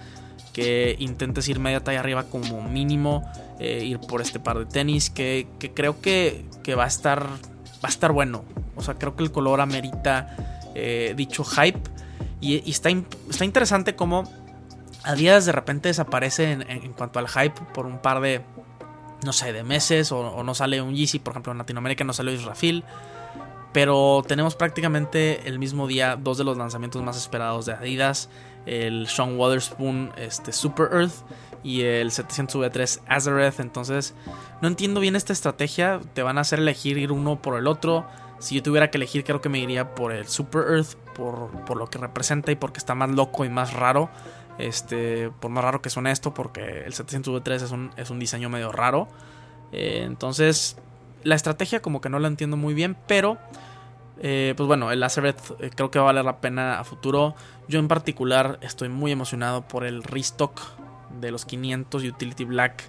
que 0.53 0.97
intentes 0.99 1.49
ir 1.49 1.59
media 1.59 1.83
talla 1.83 2.01
arriba 2.01 2.25
como 2.25 2.63
mínimo, 2.63 3.23
eh, 3.59 3.85
ir 3.85 3.99
por 4.01 4.21
este 4.21 4.39
par 4.39 4.59
de 4.59 4.67
tenis 4.67 5.11
que, 5.11 5.47
creo 5.75 6.01
que, 6.01 6.45
va 6.77 6.85
a 6.85 6.89
estar 6.89 7.25
va 7.25 7.89
a 7.89 7.89
estar 7.89 8.13
bueno. 8.13 8.45
O 8.77 8.83
sea, 8.83 8.95
creo 8.95 9.17
que 9.17 9.23
el 9.23 9.33
color 9.33 9.61
amerita 9.61 10.37
eh, 10.75 11.15
dicho 11.17 11.45
hype 11.45 11.81
y, 12.41 12.71
está, 12.71 12.91
está 12.91 13.45
interesante 13.45 13.95
como 13.95 14.25
Adidas 15.05 15.47
de 15.47 15.53
repente 15.53 15.89
desaparece 15.89 16.53
en, 16.53 16.93
cuanto 16.93 17.19
al 17.19 17.29
hype 17.29 17.61
por 17.75 17.87
un 17.87 17.99
par 17.99 18.21
de, 18.21 18.41
no 19.25 19.33
sé, 19.33 19.53
de 19.53 19.65
meses 19.65 20.13
o, 20.13 20.43
no 20.45 20.55
sale 20.55 20.81
un 20.81 20.95
Yeezy, 20.95 21.19
por 21.19 21.33
ejemplo 21.33 21.53
en 21.53 21.59
Latinoamérica 21.59 22.05
no 22.05 22.13
salió 22.13 22.33
Israfil. 22.33 22.85
Pero 23.73 24.23
tenemos 24.27 24.55
prácticamente 24.55 25.49
el 25.49 25.59
mismo 25.59 25.87
día 25.87 26.17
dos 26.17 26.37
de 26.37 26.45
los 26.45 26.59
lanzamientos 26.59 27.03
más 27.03 27.17
esperados 27.17 27.65
de 27.65 27.73
Adidas. 27.73 28.29
El 28.67 29.07
Sean 29.09 29.39
Waterspoon 29.39 30.13
este, 30.17 30.53
Super 30.53 30.89
Earth 30.93 31.15
y 31.63 31.83
el 31.83 32.11
700V3 32.11 33.01
Azareth. 33.07 33.61
Entonces 33.61 34.15
no 34.61 34.69
entiendo 34.69 35.01
bien 35.01 35.17
esta 35.17 35.33
estrategia. 35.33 36.01
Te 36.15 36.23
van 36.23 36.39
a 36.39 36.43
hacer 36.43 36.59
elegir 36.59 36.99
ir 36.99 37.13
uno 37.13 37.41
por 37.41 37.59
el 37.59 37.67
otro. 37.67 38.07
Si 38.39 38.57
yo 38.57 38.63
tuviera 38.63 38.91
que 38.91 38.99
elegir 38.99 39.25
creo 39.25 39.41
que 39.41 39.49
me 39.49 39.59
iría 39.59 39.95
por 39.95 40.13
el 40.13 40.27
Super 40.27 40.63
Earth. 40.69 40.95
Por, 41.15 41.51
por 41.65 41.77
lo 41.77 41.89
que 41.89 41.99
representa 41.99 42.53
y 42.53 42.57
porque 42.57 42.79
está 42.79 42.95
más 42.95 43.11
loco 43.11 43.45
y 43.45 43.49
más 43.49 43.75
raro. 43.75 44.11
Este, 44.59 45.31
por 45.41 45.51
más 45.51 45.65
raro 45.65 45.83
que 45.83 45.91
suene 45.91 46.11
esto, 46.11 46.35
porque 46.35 46.83
el 46.85 46.93
700V3 46.93 47.53
es 47.55 47.71
un, 47.71 47.91
es 47.97 48.11
un 48.11 48.19
diseño 48.19 48.49
medio 48.49 48.71
raro. 48.71 49.09
Eh, 49.73 50.03
entonces, 50.05 50.77
la 51.23 51.35
estrategia 51.35 51.81
como 51.81 52.01
que 52.01 52.09
no 52.09 52.19
la 52.19 52.29
entiendo 52.29 52.57
muy 52.57 52.75
bien, 52.75 52.97
pero... 53.07 53.39
Eh, 54.21 54.55
pues 54.57 54.67
bueno, 54.67 54.91
el 54.91 55.03
Acereth 55.03 55.53
eh, 55.61 55.71
creo 55.75 55.91
que 55.91 55.99
va 55.99 56.05
a 56.05 56.07
valer 56.07 56.25
la 56.25 56.41
pena 56.41 56.79
a 56.79 56.85
futuro. 56.85 57.35
Yo 57.69 57.79
en 57.79 57.89
particular 57.89 58.59
estoy 58.63 58.89
muy 58.89 59.13
emocionado 59.13 59.63
por 59.67 59.85
el 59.85 60.03
restock 60.03 60.61
de 61.21 61.31
los 61.31 61.45
500 61.45 62.05
Utility 62.05 62.45
Black. 62.45 62.89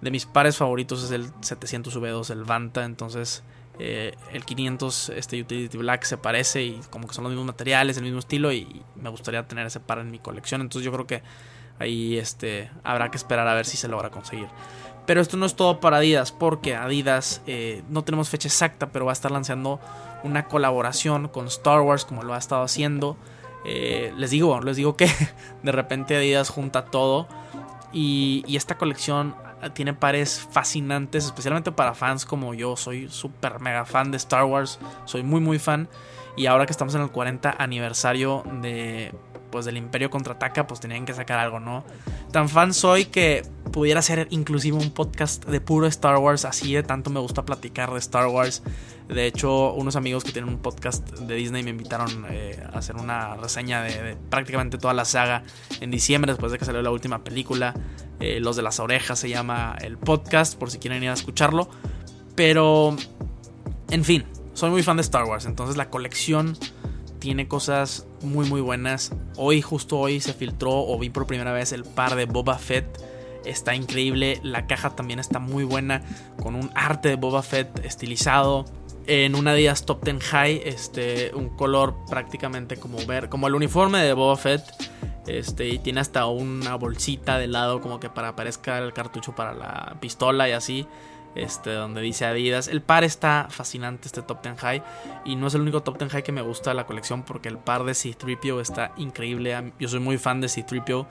De 0.00 0.10
mis 0.10 0.26
pares 0.26 0.56
favoritos 0.56 1.04
es 1.04 1.10
el 1.10 1.32
700V2, 1.34 2.30
el 2.30 2.44
Vanta. 2.44 2.84
Entonces 2.84 3.42
eh, 3.78 4.14
el 4.32 4.44
500 4.44 5.10
este 5.10 5.40
Utility 5.40 5.78
Black 5.78 6.04
se 6.04 6.16
parece 6.16 6.62
y 6.62 6.80
como 6.90 7.08
que 7.08 7.14
son 7.14 7.24
los 7.24 7.32
mismos 7.32 7.46
materiales, 7.46 7.96
el 7.96 8.04
mismo 8.04 8.18
estilo 8.18 8.52
y 8.52 8.82
me 8.96 9.08
gustaría 9.08 9.46
tener 9.46 9.66
ese 9.66 9.80
par 9.80 9.98
en 9.98 10.10
mi 10.10 10.18
colección. 10.18 10.60
Entonces 10.60 10.84
yo 10.84 10.92
creo 10.92 11.06
que 11.06 11.22
ahí 11.78 12.18
este, 12.18 12.70
habrá 12.84 13.10
que 13.10 13.16
esperar 13.16 13.46
a 13.48 13.54
ver 13.54 13.66
si 13.66 13.76
se 13.76 13.88
logra 13.88 14.10
conseguir. 14.10 14.48
Pero 15.06 15.20
esto 15.20 15.36
no 15.36 15.46
es 15.46 15.56
todo 15.56 15.80
para 15.80 15.98
Adidas 15.98 16.32
porque 16.32 16.76
Adidas 16.76 17.42
eh, 17.46 17.82
no 17.88 18.04
tenemos 18.04 18.28
fecha 18.28 18.48
exacta, 18.48 18.90
pero 18.90 19.04
va 19.04 19.12
a 19.12 19.14
estar 19.14 19.30
lanzando 19.30 19.80
una 20.22 20.46
colaboración 20.46 21.28
con 21.28 21.46
Star 21.46 21.80
Wars 21.80 22.04
como 22.04 22.22
lo 22.22 22.34
ha 22.34 22.38
estado 22.38 22.62
haciendo. 22.62 23.16
Eh, 23.64 24.12
les 24.16 24.30
digo, 24.30 24.60
les 24.60 24.76
digo 24.76 24.96
que 24.96 25.08
de 25.62 25.72
repente 25.72 26.16
Adidas 26.16 26.50
junta 26.50 26.84
todo 26.84 27.26
y, 27.92 28.44
y 28.46 28.56
esta 28.56 28.78
colección 28.78 29.34
tiene 29.70 29.94
pares 29.94 30.46
fascinantes, 30.50 31.26
especialmente 31.26 31.70
para 31.72 31.94
fans 31.94 32.24
como 32.24 32.54
yo. 32.54 32.76
Soy 32.76 33.08
súper 33.08 33.60
mega 33.60 33.84
fan 33.84 34.10
de 34.10 34.16
Star 34.16 34.44
Wars, 34.44 34.78
soy 35.04 35.22
muy 35.22 35.40
muy 35.40 35.58
fan. 35.58 35.88
Y 36.36 36.46
ahora 36.46 36.66
que 36.66 36.72
estamos 36.72 36.94
en 36.94 37.02
el 37.02 37.10
40 37.10 37.56
aniversario 37.58 38.42
de 38.62 39.12
pues 39.52 39.66
del 39.66 39.76
Imperio 39.76 40.10
contraataca, 40.10 40.66
pues 40.66 40.80
tenían 40.80 41.04
que 41.04 41.14
sacar 41.14 41.38
algo, 41.38 41.60
¿no? 41.60 41.84
Tan 42.32 42.48
fan 42.48 42.74
soy 42.74 43.04
que 43.04 43.44
pudiera 43.70 44.02
ser 44.02 44.26
inclusive 44.30 44.76
un 44.76 44.90
podcast 44.90 45.44
de 45.44 45.60
puro 45.60 45.86
Star 45.86 46.16
Wars, 46.16 46.44
así 46.44 46.74
de 46.74 46.82
tanto 46.82 47.10
me 47.10 47.20
gusta 47.20 47.44
platicar 47.44 47.92
de 47.92 47.98
Star 48.00 48.26
Wars. 48.26 48.64
De 49.08 49.26
hecho, 49.26 49.74
unos 49.74 49.94
amigos 49.94 50.24
que 50.24 50.32
tienen 50.32 50.52
un 50.52 50.58
podcast 50.58 51.08
de 51.10 51.34
Disney 51.34 51.62
me 51.62 51.70
invitaron 51.70 52.26
eh, 52.30 52.60
a 52.72 52.78
hacer 52.78 52.96
una 52.96 53.36
reseña 53.36 53.82
de, 53.82 54.16
prácticamente 54.30 54.78
toda 54.78 54.94
la 54.94 55.04
saga 55.04 55.44
en 55.80 55.90
diciembre, 55.90 56.32
después 56.32 56.50
de 56.50 56.58
que 56.58 56.64
salió 56.64 56.82
la 56.82 56.90
última 56.90 57.22
película. 57.22 57.74
Eh, 58.18 58.40
Los 58.40 58.56
de 58.56 58.62
las 58.62 58.80
orejas 58.80 59.18
se 59.18 59.28
llama 59.28 59.76
el 59.80 59.98
podcast, 59.98 60.58
por 60.58 60.70
si 60.70 60.78
quieren 60.78 61.02
ir 61.02 61.10
a 61.10 61.14
escucharlo. 61.14 61.68
Pero, 62.34 62.96
en 63.90 64.04
fin, 64.04 64.24
soy 64.54 64.70
muy 64.70 64.82
fan 64.82 64.96
de 64.96 65.02
Star 65.02 65.24
Wars, 65.24 65.44
entonces 65.44 65.76
la 65.76 65.90
colección 65.90 66.56
tiene 67.22 67.46
cosas 67.46 68.04
muy 68.22 68.48
muy 68.48 68.60
buenas. 68.60 69.12
Hoy, 69.36 69.62
justo 69.62 69.96
hoy, 69.96 70.20
se 70.20 70.32
filtró 70.32 70.72
o 70.72 70.98
vi 70.98 71.08
por 71.08 71.28
primera 71.28 71.52
vez 71.52 71.70
el 71.70 71.84
par 71.84 72.16
de 72.16 72.24
Boba 72.24 72.58
Fett. 72.58 73.00
Está 73.44 73.76
increíble, 73.76 74.40
la 74.42 74.66
caja 74.66 74.96
también 74.96 75.20
está 75.20 75.38
muy 75.38 75.62
buena, 75.62 76.02
con 76.42 76.56
un 76.56 76.72
arte 76.74 77.10
de 77.10 77.14
Boba 77.14 77.44
Fett 77.44 77.84
estilizado. 77.84 78.64
En 79.06 79.36
una 79.36 79.52
Adidas 79.52 79.86
Top 79.86 80.02
10 80.02 80.20
High, 80.20 80.62
este, 80.64 81.30
un 81.32 81.48
color 81.50 81.94
prácticamente 82.10 82.76
como 82.76 82.98
ver, 83.06 83.28
como 83.28 83.46
el 83.46 83.54
uniforme 83.54 84.02
de 84.02 84.14
Boba 84.14 84.36
Fett. 84.36 84.64
Este, 85.28 85.68
y 85.68 85.78
tiene 85.78 86.00
hasta 86.00 86.26
una 86.26 86.74
bolsita 86.74 87.38
de 87.38 87.46
lado 87.46 87.80
como 87.80 88.00
que 88.00 88.10
para 88.10 88.30
aparezca 88.30 88.78
el 88.78 88.92
cartucho 88.92 89.32
para 89.36 89.54
la 89.54 89.96
pistola 90.00 90.48
y 90.48 90.52
así 90.52 90.88
este, 91.34 91.72
donde 91.72 92.00
dice 92.00 92.24
Adidas. 92.24 92.68
El 92.68 92.82
par 92.82 93.04
está 93.04 93.46
fascinante, 93.50 94.06
este 94.06 94.22
Top 94.22 94.42
Ten 94.42 94.56
High. 94.56 94.82
Y 95.24 95.36
no 95.36 95.46
es 95.46 95.54
el 95.54 95.62
único 95.62 95.82
Top 95.82 95.98
Ten 95.98 96.08
High 96.08 96.22
que 96.22 96.32
me 96.32 96.42
gusta 96.42 96.70
de 96.70 96.76
la 96.76 96.86
colección, 96.86 97.22
porque 97.22 97.48
el 97.48 97.58
par 97.58 97.84
de 97.84 97.94
C-3PO 97.94 98.60
está 98.60 98.92
increíble. 98.96 99.72
Yo 99.78 99.88
soy 99.88 100.00
muy 100.00 100.18
fan 100.18 100.40
de 100.40 100.48
C-3PO. 100.48 101.06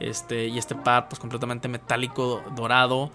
Este, 0.00 0.46
y 0.46 0.58
este 0.58 0.74
par, 0.74 1.08
pues 1.08 1.18
completamente 1.18 1.68
metálico, 1.68 2.42
dorado. 2.54 3.10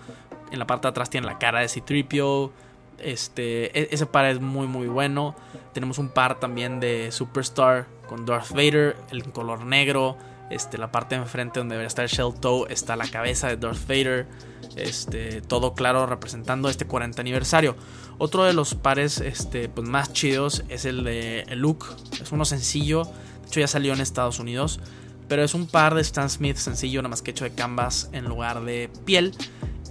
En 0.51 0.59
la 0.59 0.67
parte 0.67 0.87
de 0.87 0.89
atrás 0.89 1.09
tiene 1.09 1.27
la 1.27 1.37
cara 1.37 1.59
de 1.59 1.67
C-3PO. 1.67 2.51
Este, 2.99 3.77
e-, 3.79 3.89
ese 3.91 4.05
par 4.05 4.25
es 4.25 4.41
muy, 4.41 4.67
muy 4.67 4.87
bueno. 4.87 5.35
Tenemos 5.73 5.97
un 5.97 6.09
par 6.09 6.39
también 6.39 6.79
de 6.79 7.11
Superstar 7.11 7.87
con 8.07 8.25
Darth 8.25 8.51
Vader, 8.51 8.97
el 9.11 9.23
color 9.31 9.65
negro. 9.65 10.17
Este, 10.49 10.77
la 10.77 10.91
parte 10.91 11.15
de 11.15 11.21
enfrente 11.21 11.59
donde 11.59 11.75
debería 11.75 11.87
estar 11.87 12.05
el 12.05 12.11
Shell 12.11 12.33
Toe 12.39 12.71
está 12.71 12.95
la 12.95 13.07
cabeza 13.07 13.47
de 13.47 13.57
Darth 13.57 13.87
Vader. 13.87 14.27
Este, 14.75 15.41
todo 15.41 15.73
claro 15.73 16.05
representando 16.05 16.69
este 16.69 16.85
40 16.85 17.21
aniversario. 17.21 17.75
Otro 18.17 18.43
de 18.43 18.53
los 18.53 18.75
pares 18.75 19.19
este, 19.19 19.69
pues 19.69 19.87
más 19.87 20.11
chidos 20.11 20.63
es 20.69 20.85
el 20.85 21.03
de 21.03 21.45
Look. 21.55 21.85
Es 22.21 22.31
uno 22.31 22.45
sencillo. 22.45 23.03
De 23.03 23.47
hecho 23.47 23.59
ya 23.59 23.67
salió 23.67 23.93
en 23.93 24.01
Estados 24.01 24.39
Unidos. 24.39 24.79
Pero 25.27 25.43
es 25.43 25.53
un 25.53 25.67
par 25.67 25.93
de 25.93 26.01
Stan 26.01 26.29
Smith 26.29 26.57
sencillo, 26.57 27.01
nada 27.01 27.09
más 27.09 27.21
que 27.21 27.31
hecho 27.31 27.43
de 27.43 27.51
canvas 27.51 28.09
en 28.13 28.25
lugar 28.25 28.63
de 28.63 28.89
piel. 29.05 29.35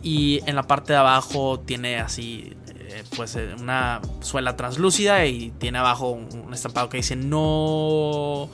Y 0.02 0.40
en 0.46 0.56
la 0.56 0.64
parte 0.64 0.92
de 0.92 0.98
abajo 0.98 1.60
tiene 1.60 1.98
así 1.98 2.56
eh, 2.78 3.04
pues 3.14 3.36
eh, 3.36 3.54
una 3.58 4.00
suela 4.20 4.56
translúcida 4.56 5.24
y 5.26 5.52
tiene 5.58 5.78
abajo 5.78 6.10
un 6.10 6.52
estampado 6.52 6.88
que 6.88 6.96
dice 6.96 7.14
no 7.14 8.48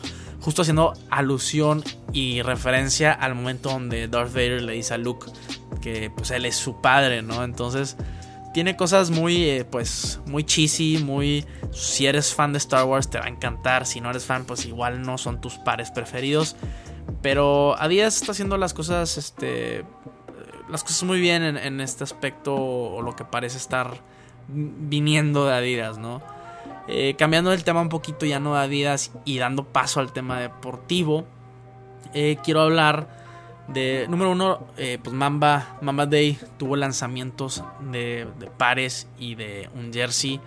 justo 0.45 0.61
haciendo 0.61 0.93
alusión 1.09 1.83
y 2.13 2.43
referencia 2.43 3.13
al 3.13 3.35
momento 3.35 3.71
donde 3.71 4.09
Darth 4.09 4.35
Vader 4.35 4.61
le 4.61 4.75
dice 4.75 4.93
a 4.93 4.99
Luke 4.99 5.33
que 5.81 6.11
pues 6.15 6.31
él 6.33 6.45
es 6.45 6.55
su 6.55 6.83
padre, 6.83 7.23
¿no? 7.23 7.45
Entonces 7.45 7.97
tiene 8.53 8.77
cosas 8.77 9.11
muy 9.11 9.43
eh, 9.49 9.65
pues 9.65 10.21
muy 10.27 10.45
cheesy, 10.45 10.99
muy 10.99 11.47
si 11.73 12.05
eres 12.05 12.35
fan 12.35 12.53
de 12.53 12.59
Star 12.59 12.85
Wars 12.85 13.09
te 13.09 13.19
va 13.19 13.25
a 13.25 13.29
encantar, 13.29 13.87
si 13.87 14.03
no 14.03 14.11
eres 14.11 14.27
fan 14.27 14.45
pues 14.45 14.67
igual 14.67 15.01
no 15.01 15.17
son 15.17 15.41
tus 15.41 15.55
pares 15.55 15.91
preferidos, 15.91 16.57
pero 17.23 17.75
Adidas 17.81 18.17
está 18.17 18.33
haciendo 18.33 18.59
las 18.59 18.75
cosas 18.75 19.17
este 19.17 19.83
las 20.69 20.83
cosas 20.83 21.05
muy 21.05 21.21
bien 21.21 21.43
en, 21.43 21.81
este 21.81 22.05
aspecto 22.05 22.55
o 22.55 23.01
lo 23.01 23.17
que 23.17 23.25
parece 23.25 23.57
estar 23.57 24.03
viniendo 24.49 25.47
de 25.47 25.55
Adidas, 25.55 25.97
¿no? 25.97 26.23
Eh, 26.87 27.15
cambiando 27.17 27.53
el 27.53 27.65
tema 27.65 27.81
un 27.81 27.89
poquito 27.89 28.27
ya 28.27 28.41
no 28.41 28.55
de 28.55 28.61
Adidas 28.61 29.13
y 29.25 29.39
dando 29.39 29.65
paso 29.65 30.01
al 30.01 30.13
tema 30.13 30.41
deportivo, 30.41 31.25
eh, 32.13 32.37
quiero 32.45 32.61
hablar 32.61 33.09
de, 33.69 34.07
número 34.09 34.33
uno, 34.33 34.67
eh, 34.77 34.99
pues 35.03 35.15
Mamba, 35.15 35.79
Mamba 35.81 36.05
Day 36.07 36.39
tuvo 36.59 36.77
lanzamientos 36.77 37.65
de, 37.91 38.29
pares 38.59 39.09
y 39.19 39.35
de 39.35 39.71
un 39.75 39.93
jersey. 39.93 40.41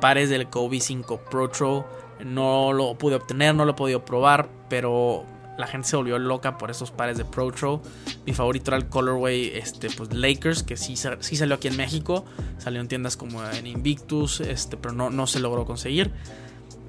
pares 0.00 0.28
del 0.28 0.48
Kobe 0.48 0.80
5 0.80 1.20
Pro. 1.30 1.86
No 2.24 2.72
lo 2.72 2.94
pude 2.96 3.16
obtener, 3.16 3.54
no 3.54 3.64
lo 3.64 3.72
he 3.72 3.74
podido 3.74 4.04
probar, 4.04 4.48
pero 4.68 5.24
la 5.56 5.66
gente 5.66 5.88
se 5.88 5.96
volvió 5.96 6.18
loca 6.18 6.58
por 6.58 6.70
esos 6.70 6.90
pares 6.90 7.16
de 7.16 7.24
Pro 7.24 7.50
Tro. 7.52 7.82
Mi 8.26 8.32
favorito 8.32 8.70
era 8.70 8.76
el 8.76 8.88
colorway 8.88 9.52
este, 9.54 9.88
pues, 9.90 10.12
Lakers, 10.12 10.62
que 10.62 10.76
sí, 10.76 10.94
sí 10.96 11.36
salió 11.36 11.54
aquí 11.54 11.68
en 11.68 11.76
México. 11.76 12.24
Salió 12.58 12.80
en 12.80 12.88
tiendas 12.88 13.16
como 13.16 13.44
en 13.44 13.66
Invictus, 13.66 14.40
este, 14.40 14.76
pero 14.76 14.94
no, 14.94 15.10
no 15.10 15.26
se 15.26 15.40
logró 15.40 15.64
conseguir. 15.64 16.10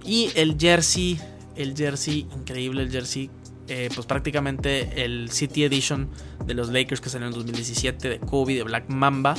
Y 0.03 0.31
el 0.35 0.57
jersey, 0.59 1.19
el 1.55 1.75
jersey, 1.75 2.27
increíble 2.35 2.83
el 2.83 2.91
jersey. 2.91 3.29
Eh, 3.67 3.89
pues 3.95 4.05
prácticamente 4.05 5.03
el 5.03 5.31
City 5.31 5.63
Edition 5.63 6.07
de 6.45 6.53
los 6.53 6.69
Lakers 6.69 7.01
que 7.01 7.09
salió 7.09 7.27
en 7.27 7.33
2017 7.33 8.09
de 8.09 8.19
Kobe, 8.19 8.55
de 8.55 8.63
Black 8.63 8.89
Mamba. 8.89 9.35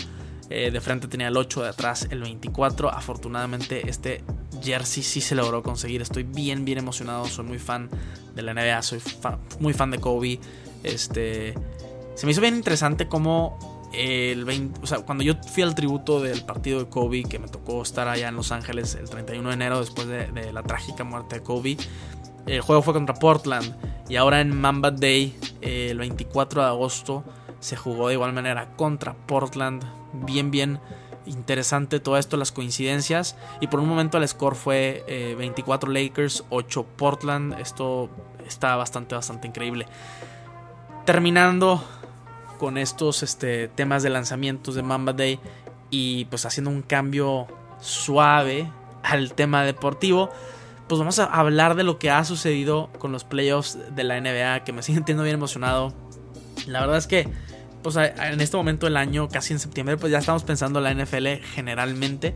Eh, 0.50 0.70
de 0.70 0.80
frente 0.80 1.08
tenía 1.08 1.28
el 1.28 1.36
8, 1.36 1.62
de 1.62 1.68
atrás 1.68 2.08
el 2.10 2.20
24. 2.20 2.90
Afortunadamente 2.92 3.88
este 3.88 4.24
jersey 4.62 5.02
sí 5.02 5.20
se 5.20 5.34
logró 5.34 5.62
conseguir. 5.62 6.02
Estoy 6.02 6.22
bien, 6.22 6.64
bien 6.64 6.78
emocionado. 6.78 7.26
Soy 7.26 7.44
muy 7.44 7.58
fan 7.58 7.90
de 8.34 8.42
la 8.42 8.54
NBA. 8.54 8.82
Soy 8.82 9.00
muy 9.60 9.72
fan 9.72 9.90
de 9.90 9.98
Kobe. 9.98 10.38
Este, 10.82 11.54
se 12.14 12.26
me 12.26 12.32
hizo 12.32 12.40
bien 12.40 12.54
interesante 12.54 13.08
cómo 13.08 13.58
el 13.92 14.44
20, 14.44 14.80
o 14.82 14.86
sea, 14.86 14.98
cuando 14.98 15.24
yo 15.24 15.34
fui 15.52 15.62
al 15.62 15.74
tributo 15.74 16.20
del 16.20 16.44
partido 16.44 16.80
de 16.80 16.88
Kobe, 16.88 17.24
que 17.24 17.38
me 17.38 17.48
tocó 17.48 17.82
estar 17.82 18.08
allá 18.08 18.28
en 18.28 18.36
Los 18.36 18.52
Ángeles 18.52 18.94
el 18.94 19.08
31 19.08 19.48
de 19.48 19.54
enero 19.54 19.80
después 19.80 20.06
de, 20.06 20.52
la 20.52 20.62
trágica 20.62 21.04
muerte 21.04 21.36
de 21.36 21.42
Kobe, 21.42 21.76
el 22.46 22.60
juego 22.60 22.82
fue 22.82 22.94
contra 22.94 23.14
Portland. 23.14 23.74
Y 24.08 24.16
ahora 24.16 24.40
en 24.40 24.56
Mamba 24.56 24.90
Day, 24.90 25.36
el 25.62 25.98
24 25.98 26.62
de 26.62 26.68
agosto, 26.68 27.24
se 27.58 27.76
jugó 27.76 28.08
de 28.08 28.14
igual 28.14 28.32
manera 28.32 28.76
contra 28.76 29.14
Portland 29.14 29.82
bien, 30.12 30.50
bien 30.50 30.78
interesante 31.26 32.00
todo 32.00 32.16
esto, 32.16 32.36
las 32.36 32.52
coincidencias. 32.52 33.36
Y 33.60 33.66
por 33.66 33.80
un 33.80 33.88
momento 33.88 34.18
el 34.18 34.26
score 34.26 34.54
fue 34.54 35.34
24 35.36 35.90
eh, 35.90 36.02
Lakers, 36.02 36.44
8 36.50 36.86
Portland. 36.96 37.58
Esto 37.60 38.08
está 38.46 38.76
bastante, 38.76 39.14
bastante 39.14 39.48
increíble. 39.48 39.86
Terminando 41.04 41.82
con 42.58 42.78
estos 42.78 43.22
este, 43.22 43.68
temas 43.68 44.02
de 44.02 44.10
lanzamientos 44.10 44.74
de 44.74 44.82
Mamba 44.82 45.12
Day 45.12 45.38
y 45.90 46.24
pues 46.26 46.46
haciendo 46.46 46.70
un 46.70 46.82
cambio 46.82 47.46
suave 47.80 48.70
al 49.02 49.34
tema 49.34 49.62
deportivo, 49.62 50.30
pues 50.88 50.98
vamos 50.98 51.18
a 51.18 51.24
hablar 51.24 51.74
de 51.74 51.84
lo 51.84 51.98
que 51.98 52.10
ha 52.10 52.24
sucedido 52.24 52.90
con 52.98 53.12
los 53.12 53.24
playoffs 53.24 53.78
de 53.94 54.04
la 54.04 54.20
NBA, 54.20 54.64
que 54.64 54.72
me 54.72 54.82
sigue 54.82 54.96
sintiendo 54.96 55.22
bien 55.22 55.34
emocionado. 55.34 55.92
La 56.66 56.80
verdad 56.80 56.96
es 56.96 57.06
que 57.06 57.28
pues 57.86 58.12
en 58.18 58.40
este 58.40 58.56
momento 58.56 58.86
del 58.86 58.96
año, 58.96 59.28
casi 59.28 59.52
en 59.52 59.60
septiembre, 59.60 59.96
pues 59.96 60.10
ya 60.10 60.18
estamos 60.18 60.42
pensando 60.42 60.84
en 60.84 60.98
la 60.98 61.04
NFL 61.04 61.44
generalmente. 61.54 62.34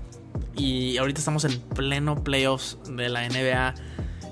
Y 0.55 0.97
ahorita 0.99 1.19
estamos 1.19 1.45
en 1.45 1.59
pleno 1.61 2.23
playoffs 2.23 2.79
de 2.89 3.09
la 3.09 3.29
NBA. 3.29 3.75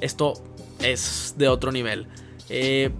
Esto 0.01 0.35
es 0.79 1.35
de 1.37 1.49
otro 1.49 1.73
nivel. 1.73 2.07
Eh, 2.49 2.91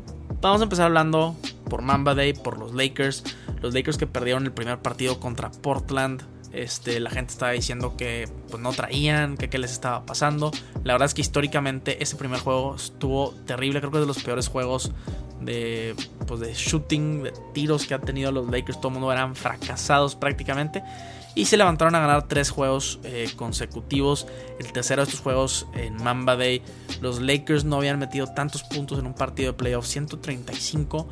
vamos 0.41 0.61
a 0.61 0.65
empezar 0.65 0.87
hablando 0.87 1.37
por 1.71 1.83
Mamba 1.83 2.17
Day, 2.17 2.33
por 2.33 2.59
los 2.59 2.75
Lakers. 2.75 3.23
Los 3.63 3.73
Lakers 3.73 3.99
que 3.99 4.09
perdieron 4.09 4.47
el 4.47 4.53
primer 4.53 4.81
partido 4.81 5.21
contra 5.21 5.53
Portland. 5.53 6.25
Este, 6.53 6.99
la 6.99 7.11
gente 7.11 7.31
estaba 7.31 7.53
diciendo 7.53 7.97
que 7.97 8.29
pues, 8.51 8.61
no 8.61 8.73
traían, 8.73 9.37
que 9.37 9.49
qué 9.49 9.59
les 9.59 9.71
estaba 9.71 10.05
pasando. 10.07 10.51
La 10.83 10.95
verdad 10.95 11.07
es 11.07 11.15
que 11.15 11.21
históricamente 11.21 12.03
ese 12.03 12.17
primer 12.17 12.41
juego 12.41 12.75
estuvo 12.75 13.31
terrible. 13.47 13.79
Creo 13.79 13.93
que 13.93 13.99
es 13.99 14.03
de 14.03 14.09
los 14.09 14.25
peores 14.25 14.49
juegos 14.49 14.91
de, 15.41 15.95
pues, 16.27 16.41
de 16.41 16.53
shooting, 16.55 17.23
de 17.25 17.33
tiros 17.53 17.87
que 17.87 17.95
han 17.95 18.03
tenido 18.03 18.33
los 18.33 18.49
Lakers. 18.51 18.79
Todo 18.79 18.89
el 18.89 18.95
mundo 18.95 19.13
eran 19.13 19.35
fracasados 19.35 20.17
prácticamente. 20.17 20.83
Y 21.35 21.45
se 21.45 21.57
levantaron 21.57 21.95
a 21.95 22.01
ganar 22.01 22.27
tres 22.27 22.51
juegos 22.51 22.99
eh, 23.05 23.31
consecutivos. 23.37 24.27
El 24.59 24.73
tercero 24.73 25.03
de 25.03 25.05
estos 25.05 25.21
juegos 25.21 25.67
en 25.75 25.95
Mamba 26.03 26.37
Day. 26.37 26.63
Los 27.01 27.21
Lakers 27.21 27.65
no 27.65 27.77
habían 27.77 27.99
metido 27.99 28.27
tantos 28.27 28.65
puntos 28.65 28.99
en 28.99 29.07
un 29.07 29.15
partido 29.15 29.53
de 29.53 29.57
playoff. 29.57 29.87
135 29.87 31.07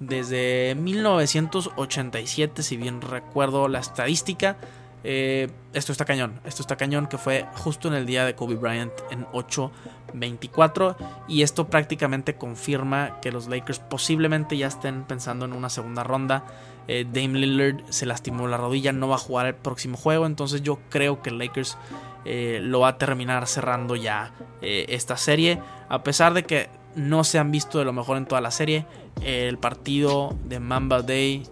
desde 0.00 0.74
1987, 0.76 2.62
si 2.62 2.76
bien 2.76 3.00
recuerdo 3.00 3.68
la 3.68 3.80
estadística. 3.80 4.56
Eh, 5.04 5.48
esto 5.72 5.92
está 5.92 6.04
cañón, 6.04 6.40
esto 6.44 6.62
está 6.62 6.76
cañón 6.76 7.06
que 7.06 7.18
fue 7.18 7.46
justo 7.54 7.88
en 7.88 7.94
el 7.94 8.04
día 8.06 8.24
de 8.24 8.34
Kobe 8.34 8.56
Bryant 8.56 8.92
en 9.10 9.26
8-24 9.26 10.96
y 11.28 11.42
esto 11.42 11.68
prácticamente 11.68 12.34
confirma 12.34 13.20
que 13.20 13.30
los 13.30 13.48
Lakers 13.48 13.78
posiblemente 13.78 14.56
ya 14.56 14.66
estén 14.66 15.04
pensando 15.04 15.44
en 15.44 15.52
una 15.52 15.68
segunda 15.68 16.02
ronda. 16.02 16.44
Eh, 16.88 17.06
Dame 17.06 17.38
Lillard 17.38 17.84
se 17.90 18.06
lastimó 18.06 18.48
la 18.48 18.56
rodilla, 18.56 18.92
no 18.92 19.08
va 19.08 19.16
a 19.16 19.18
jugar 19.18 19.46
el 19.46 19.54
próximo 19.54 19.96
juego, 19.96 20.26
entonces 20.26 20.62
yo 20.62 20.78
creo 20.88 21.22
que 21.22 21.30
Lakers 21.30 21.76
eh, 22.24 22.60
lo 22.62 22.80
va 22.80 22.88
a 22.88 22.98
terminar 22.98 23.46
cerrando 23.46 23.94
ya 23.94 24.32
esta 24.60 25.16
serie, 25.16 25.60
a 25.88 26.02
pesar 26.02 26.34
de 26.34 26.42
que 26.42 26.68
no 26.96 27.22
se 27.22 27.38
han 27.38 27.52
visto 27.52 27.78
de 27.78 27.84
lo 27.84 27.92
mejor 27.92 28.16
en 28.16 28.26
toda 28.26 28.40
la 28.40 28.50
serie. 28.50 28.86
El 29.22 29.58
partido 29.58 30.36
de 30.44 30.58
Mamba 30.58 31.02
Day 31.02 31.44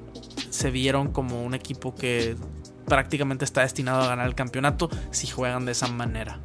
se 0.51 0.71
vieron 0.71 1.13
como 1.13 1.45
un 1.45 1.55
equipo 1.55 1.95
que 1.95 2.37
prácticamente 2.87 3.45
está 3.45 3.63
destinado 3.63 4.03
a 4.03 4.09
ganar 4.09 4.27
el 4.27 4.35
campeonato 4.35 4.89
si 5.11 5.27
juegan 5.27 5.67
de 5.67 5.73
esa 5.73 5.89
manera. 5.89 6.41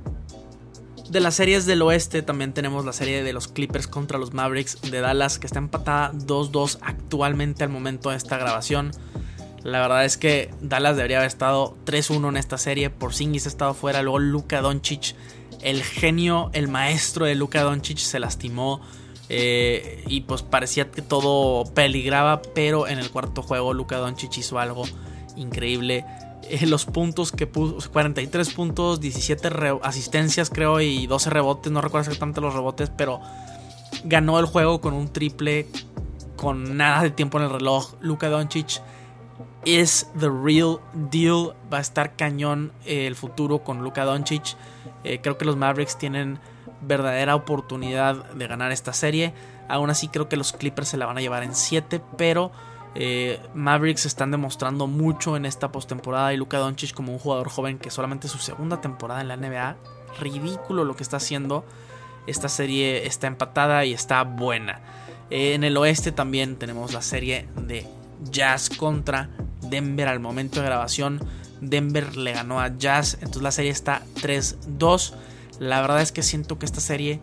De 1.09 1.19
las 1.19 1.35
series 1.35 1.65
del 1.65 1.81
oeste 1.81 2.21
también 2.21 2.53
tenemos 2.53 2.85
la 2.85 2.93
serie 2.93 3.21
de 3.21 3.33
los 3.33 3.49
Clippers 3.49 3.87
contra 3.87 4.17
los 4.17 4.33
Mavericks 4.33 4.79
de 4.81 5.01
Dallas 5.01 5.39
que 5.39 5.45
está 5.45 5.59
empatada 5.59 6.13
2-2 6.13 6.77
actualmente 6.81 7.65
al 7.65 7.69
momento 7.69 8.11
de 8.11 8.15
esta 8.15 8.37
grabación. 8.37 8.91
La 9.63 9.81
verdad 9.81 10.05
es 10.05 10.17
que 10.17 10.53
Dallas 10.61 10.95
debería 10.95 11.17
haber 11.17 11.27
estado 11.27 11.75
3-1 11.85 12.29
en 12.29 12.37
esta 12.37 12.57
serie. 12.57 12.89
Por 12.89 13.13
Singis 13.13 13.45
ha 13.45 13.49
estado 13.49 13.73
fuera. 13.73 14.01
Luego 14.01 14.19
Luka 14.19 14.61
Doncic, 14.61 15.15
el 15.61 15.83
genio, 15.83 16.49
el 16.53 16.67
maestro 16.67 17.25
de 17.25 17.35
Luka 17.35 17.61
Doncic, 17.61 17.97
se 17.97 18.19
lastimó. 18.19 18.81
Eh, 19.29 20.03
y 20.07 20.21
pues 20.21 20.41
parecía 20.41 20.89
que 20.89 21.01
todo 21.01 21.65
peligraba. 21.73 22.41
Pero 22.41 22.87
en 22.87 22.97
el 22.97 23.11
cuarto 23.11 23.43
juego 23.43 23.73
Luka 23.73 23.97
Doncic 23.97 24.37
hizo 24.37 24.57
algo 24.57 24.85
increíble. 25.35 26.05
Eh, 26.51 26.67
los 26.67 26.85
puntos 26.85 27.31
que 27.31 27.47
puso, 27.47 27.89
43 27.91 28.53
puntos, 28.53 28.99
17 28.99 29.49
asistencias 29.83 30.49
creo 30.49 30.81
y 30.81 31.07
12 31.07 31.29
rebotes, 31.29 31.71
no 31.71 31.79
recuerdo 31.79 32.09
exactamente 32.09 32.41
los 32.41 32.53
rebotes, 32.53 32.89
pero 32.89 33.21
ganó 34.03 34.37
el 34.37 34.45
juego 34.45 34.81
con 34.81 34.93
un 34.93 35.07
triple 35.07 35.67
con 36.35 36.75
nada 36.75 37.03
de 37.03 37.11
tiempo 37.11 37.37
en 37.37 37.45
el 37.45 37.51
reloj. 37.51 37.93
Luka 38.01 38.27
Doncic 38.27 38.81
es 39.63 40.09
the 40.19 40.27
real 40.27 40.79
deal, 41.09 41.53
va 41.71 41.77
a 41.77 41.81
estar 41.81 42.17
cañón 42.17 42.73
eh, 42.85 43.07
el 43.07 43.15
futuro 43.15 43.59
con 43.59 43.81
Luka 43.81 44.03
Doncic. 44.03 44.57
Eh, 45.05 45.21
creo 45.21 45.37
que 45.37 45.45
los 45.45 45.55
Mavericks 45.55 45.97
tienen 45.97 46.37
verdadera 46.81 47.35
oportunidad 47.35 48.25
de 48.33 48.47
ganar 48.47 48.73
esta 48.73 48.91
serie. 48.91 49.33
Aún 49.69 49.89
así 49.89 50.09
creo 50.09 50.27
que 50.27 50.35
los 50.35 50.51
Clippers 50.51 50.89
se 50.89 50.97
la 50.97 51.05
van 51.05 51.17
a 51.17 51.21
llevar 51.21 51.43
en 51.43 51.55
7, 51.55 52.01
pero 52.17 52.51
eh, 52.93 53.39
Mavericks 53.53 54.05
están 54.05 54.31
demostrando 54.31 54.87
mucho 54.87 55.37
en 55.37 55.45
esta 55.45 55.71
postemporada 55.71 56.33
y 56.33 56.37
Luka 56.37 56.57
Doncic 56.57 56.93
como 56.93 57.13
un 57.13 57.19
jugador 57.19 57.49
joven 57.49 57.77
que 57.77 57.89
solamente 57.89 58.27
su 58.27 58.37
segunda 58.37 58.81
temporada 58.81 59.21
en 59.21 59.27
la 59.29 59.37
NBA. 59.37 59.77
Ridículo 60.19 60.83
lo 60.83 60.95
que 60.95 61.03
está 61.03 61.17
haciendo. 61.17 61.65
Esta 62.27 62.49
serie 62.49 63.07
está 63.07 63.27
empatada 63.27 63.85
y 63.85 63.93
está 63.93 64.23
buena. 64.23 64.81
Eh, 65.29 65.53
en 65.53 65.63
el 65.63 65.77
oeste 65.77 66.11
también 66.11 66.57
tenemos 66.57 66.93
la 66.93 67.01
serie 67.01 67.47
de 67.55 67.87
Jazz 68.29 68.69
contra 68.69 69.29
Denver 69.61 70.07
al 70.07 70.19
momento 70.19 70.59
de 70.59 70.65
grabación. 70.65 71.21
Denver 71.61 72.17
le 72.17 72.33
ganó 72.33 72.59
a 72.59 72.75
Jazz, 72.77 73.15
entonces 73.15 73.43
la 73.43 73.51
serie 73.51 73.71
está 73.71 74.01
3-2. 74.15 75.13
La 75.59 75.79
verdad 75.81 76.01
es 76.01 76.11
que 76.11 76.23
siento 76.23 76.59
que 76.59 76.65
esta 76.65 76.81
serie 76.81 77.21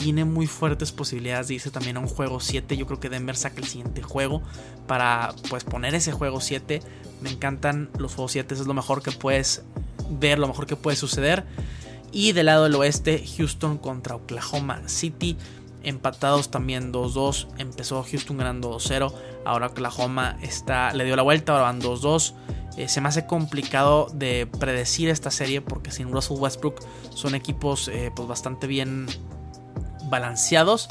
tiene 0.00 0.24
muy 0.24 0.46
fuertes 0.46 0.92
posibilidades 0.92 1.48
de 1.48 1.54
irse 1.54 1.70
también 1.70 1.98
a 1.98 2.00
un 2.00 2.06
juego 2.06 2.40
7. 2.40 2.76
Yo 2.76 2.86
creo 2.86 3.00
que 3.00 3.10
Denver 3.10 3.36
saca 3.36 3.60
el 3.60 3.66
siguiente 3.66 4.02
juego 4.02 4.42
para 4.86 5.34
pues 5.50 5.64
poner 5.64 5.94
ese 5.94 6.12
juego 6.12 6.40
7. 6.40 6.80
Me 7.20 7.30
encantan 7.30 7.90
los 7.98 8.14
juegos 8.14 8.32
7, 8.32 8.54
es 8.54 8.66
lo 8.66 8.72
mejor 8.72 9.02
que 9.02 9.12
puedes 9.12 9.62
ver, 10.08 10.38
lo 10.38 10.48
mejor 10.48 10.66
que 10.66 10.76
puede 10.76 10.96
suceder. 10.96 11.44
Y 12.12 12.32
del 12.32 12.46
lado 12.46 12.64
del 12.64 12.74
oeste, 12.76 13.22
Houston 13.36 13.76
contra 13.76 14.16
Oklahoma 14.16 14.88
City. 14.88 15.36
Empatados 15.82 16.50
también 16.50 16.92
2-2. 16.92 17.48
Empezó 17.58 18.02
Houston 18.02 18.38
ganando 18.38 18.72
2-0. 18.72 19.12
Ahora 19.44 19.66
Oklahoma 19.68 20.38
está, 20.42 20.94
le 20.94 21.04
dio 21.04 21.14
la 21.14 21.22
vuelta, 21.22 21.52
ahora 21.52 21.64
van 21.64 21.80
2-2. 21.80 22.34
Eh, 22.76 22.88
se 22.88 23.00
me 23.02 23.08
hace 23.08 23.26
complicado 23.26 24.08
de 24.14 24.48
predecir 24.58 25.10
esta 25.10 25.30
serie 25.30 25.60
porque 25.60 25.90
sin 25.90 26.10
Russell 26.10 26.38
Westbrook 26.38 26.80
son 27.14 27.34
equipos 27.34 27.88
eh, 27.88 28.10
pues 28.14 28.28
bastante 28.28 28.66
bien 28.66 29.06
balanceados. 30.10 30.88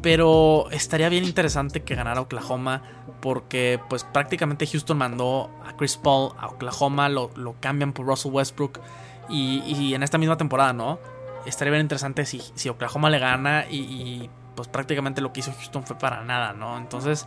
Pero 0.00 0.68
estaría 0.72 1.08
bien 1.08 1.24
interesante 1.24 1.82
que 1.82 1.94
ganara 1.94 2.20
Oklahoma 2.20 2.82
porque 3.20 3.80
pues 3.88 4.02
prácticamente 4.02 4.66
Houston 4.66 4.98
mandó 4.98 5.48
a 5.64 5.76
Chris 5.76 5.96
Paul 5.96 6.32
a 6.38 6.48
Oklahoma, 6.48 7.08
lo, 7.08 7.30
cambian 7.60 7.92
por 7.92 8.06
Russell 8.06 8.32
Westbrook 8.32 8.80
y, 9.28 9.94
en 9.94 10.02
esta 10.02 10.18
misma 10.18 10.36
temporada, 10.36 10.72
¿no? 10.72 10.98
Estaría 11.46 11.70
bien 11.70 11.82
interesante 11.82 12.26
si, 12.26 12.42
si 12.54 12.68
Oklahoma 12.68 13.10
le 13.10 13.20
gana 13.20 13.64
y, 13.70 14.28
pues 14.56 14.68
prácticamente 14.68 15.20
lo 15.20 15.32
que 15.32 15.40
hizo 15.40 15.52
Houston 15.52 15.84
fue 15.84 15.96
para 15.96 16.24
nada, 16.24 16.52
¿no? 16.52 16.76
Entonces 16.76 17.26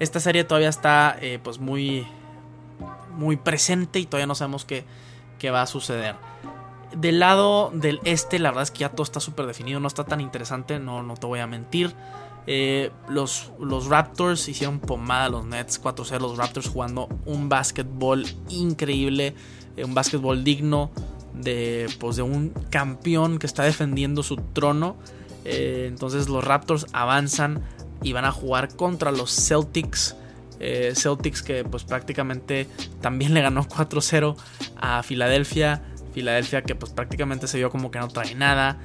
esta 0.00 0.18
serie 0.18 0.44
todavía 0.44 0.70
está 0.70 1.16
eh, 1.20 1.38
pues 1.42 1.58
muy, 1.58 2.06
muy 3.16 3.36
presente 3.36 4.00
y 4.00 4.06
todavía 4.06 4.26
no 4.26 4.34
sabemos 4.34 4.64
qué, 4.64 4.84
qué 5.38 5.50
va 5.50 5.62
a 5.62 5.66
suceder. 5.66 6.16
Del 6.96 7.18
lado 7.18 7.70
del 7.74 8.00
este, 8.04 8.38
la 8.38 8.50
verdad 8.50 8.64
es 8.64 8.70
que 8.70 8.80
ya 8.80 8.90
todo 8.90 9.02
está 9.02 9.20
súper 9.20 9.46
definido, 9.46 9.80
no 9.80 9.88
está 9.88 10.04
tan 10.04 10.20
interesante, 10.20 10.78
no, 10.78 11.02
no 11.02 11.14
te 11.14 11.26
voy 11.26 11.40
a 11.40 11.46
mentir. 11.46 11.94
Eh, 12.46 12.90
los, 13.08 13.52
los, 13.58 13.86
Raptors 13.86 14.48
hicieron 14.48 14.78
pomada 14.78 15.26
a 15.26 15.28
los 15.30 15.46
Nets 15.46 15.82
4-0. 15.82 16.20
Los 16.20 16.36
Raptors 16.36 16.68
jugando 16.68 17.08
un 17.24 17.48
básquetbol 17.48 18.26
increíble, 18.50 19.34
eh, 19.76 19.84
un 19.84 19.94
básquetbol 19.94 20.44
digno 20.44 20.90
de, 21.32 21.88
pues, 21.98 22.16
de 22.16 22.22
un 22.22 22.50
campeón 22.70 23.38
que 23.38 23.46
está 23.46 23.62
defendiendo 23.62 24.22
su 24.22 24.36
trono. 24.36 24.96
Eh, 25.44 25.86
entonces 25.88 26.28
los 26.28 26.44
Raptors 26.44 26.86
avanzan 26.92 27.62
y 28.02 28.12
van 28.12 28.24
a 28.24 28.32
jugar 28.32 28.74
contra 28.76 29.10
los 29.10 29.30
Celtics. 29.34 30.16
Celtics 30.94 31.42
que 31.42 31.62
pues 31.62 31.84
prácticamente 31.84 32.68
también 33.02 33.34
le 33.34 33.42
ganó 33.42 33.68
4-0 33.68 34.34
a 34.76 35.02
Filadelfia. 35.02 35.82
Filadelfia 36.14 36.62
que 36.62 36.74
pues 36.74 36.92
prácticamente 36.92 37.48
se 37.48 37.58
vio 37.58 37.70
como 37.70 37.90
que 37.90 37.98
no 37.98 38.08
trae 38.08 38.34
nada. 38.34 38.78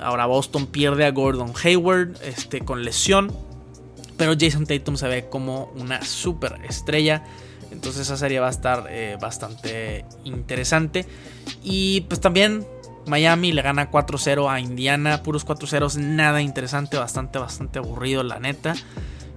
Ahora 0.00 0.26
Boston 0.26 0.66
pierde 0.66 1.04
a 1.04 1.10
Gordon 1.10 1.52
Hayward 1.62 2.16
este, 2.24 2.60
con 2.60 2.84
lesión. 2.84 3.32
Pero 4.16 4.34
Jason 4.38 4.66
Tatum 4.66 4.96
se 4.96 5.08
ve 5.08 5.28
como 5.28 5.72
una 5.76 6.02
super 6.02 6.58
estrella. 6.68 7.24
Entonces 7.70 8.02
esa 8.02 8.16
serie 8.16 8.40
va 8.40 8.46
a 8.46 8.50
estar 8.50 8.86
eh, 8.88 9.18
bastante 9.20 10.04
interesante. 10.24 11.06
Y 11.62 12.02
pues 12.02 12.20
también 12.20 12.66
Miami 13.06 13.52
le 13.52 13.62
gana 13.62 13.90
4-0 13.90 14.50
a 14.50 14.60
Indiana. 14.60 15.22
Puros 15.22 15.46
4-0, 15.46 15.96
nada 15.98 16.40
interesante, 16.40 16.96
bastante, 16.96 17.38
bastante 17.38 17.78
aburrido 17.78 18.22
la 18.22 18.38
neta. 18.38 18.74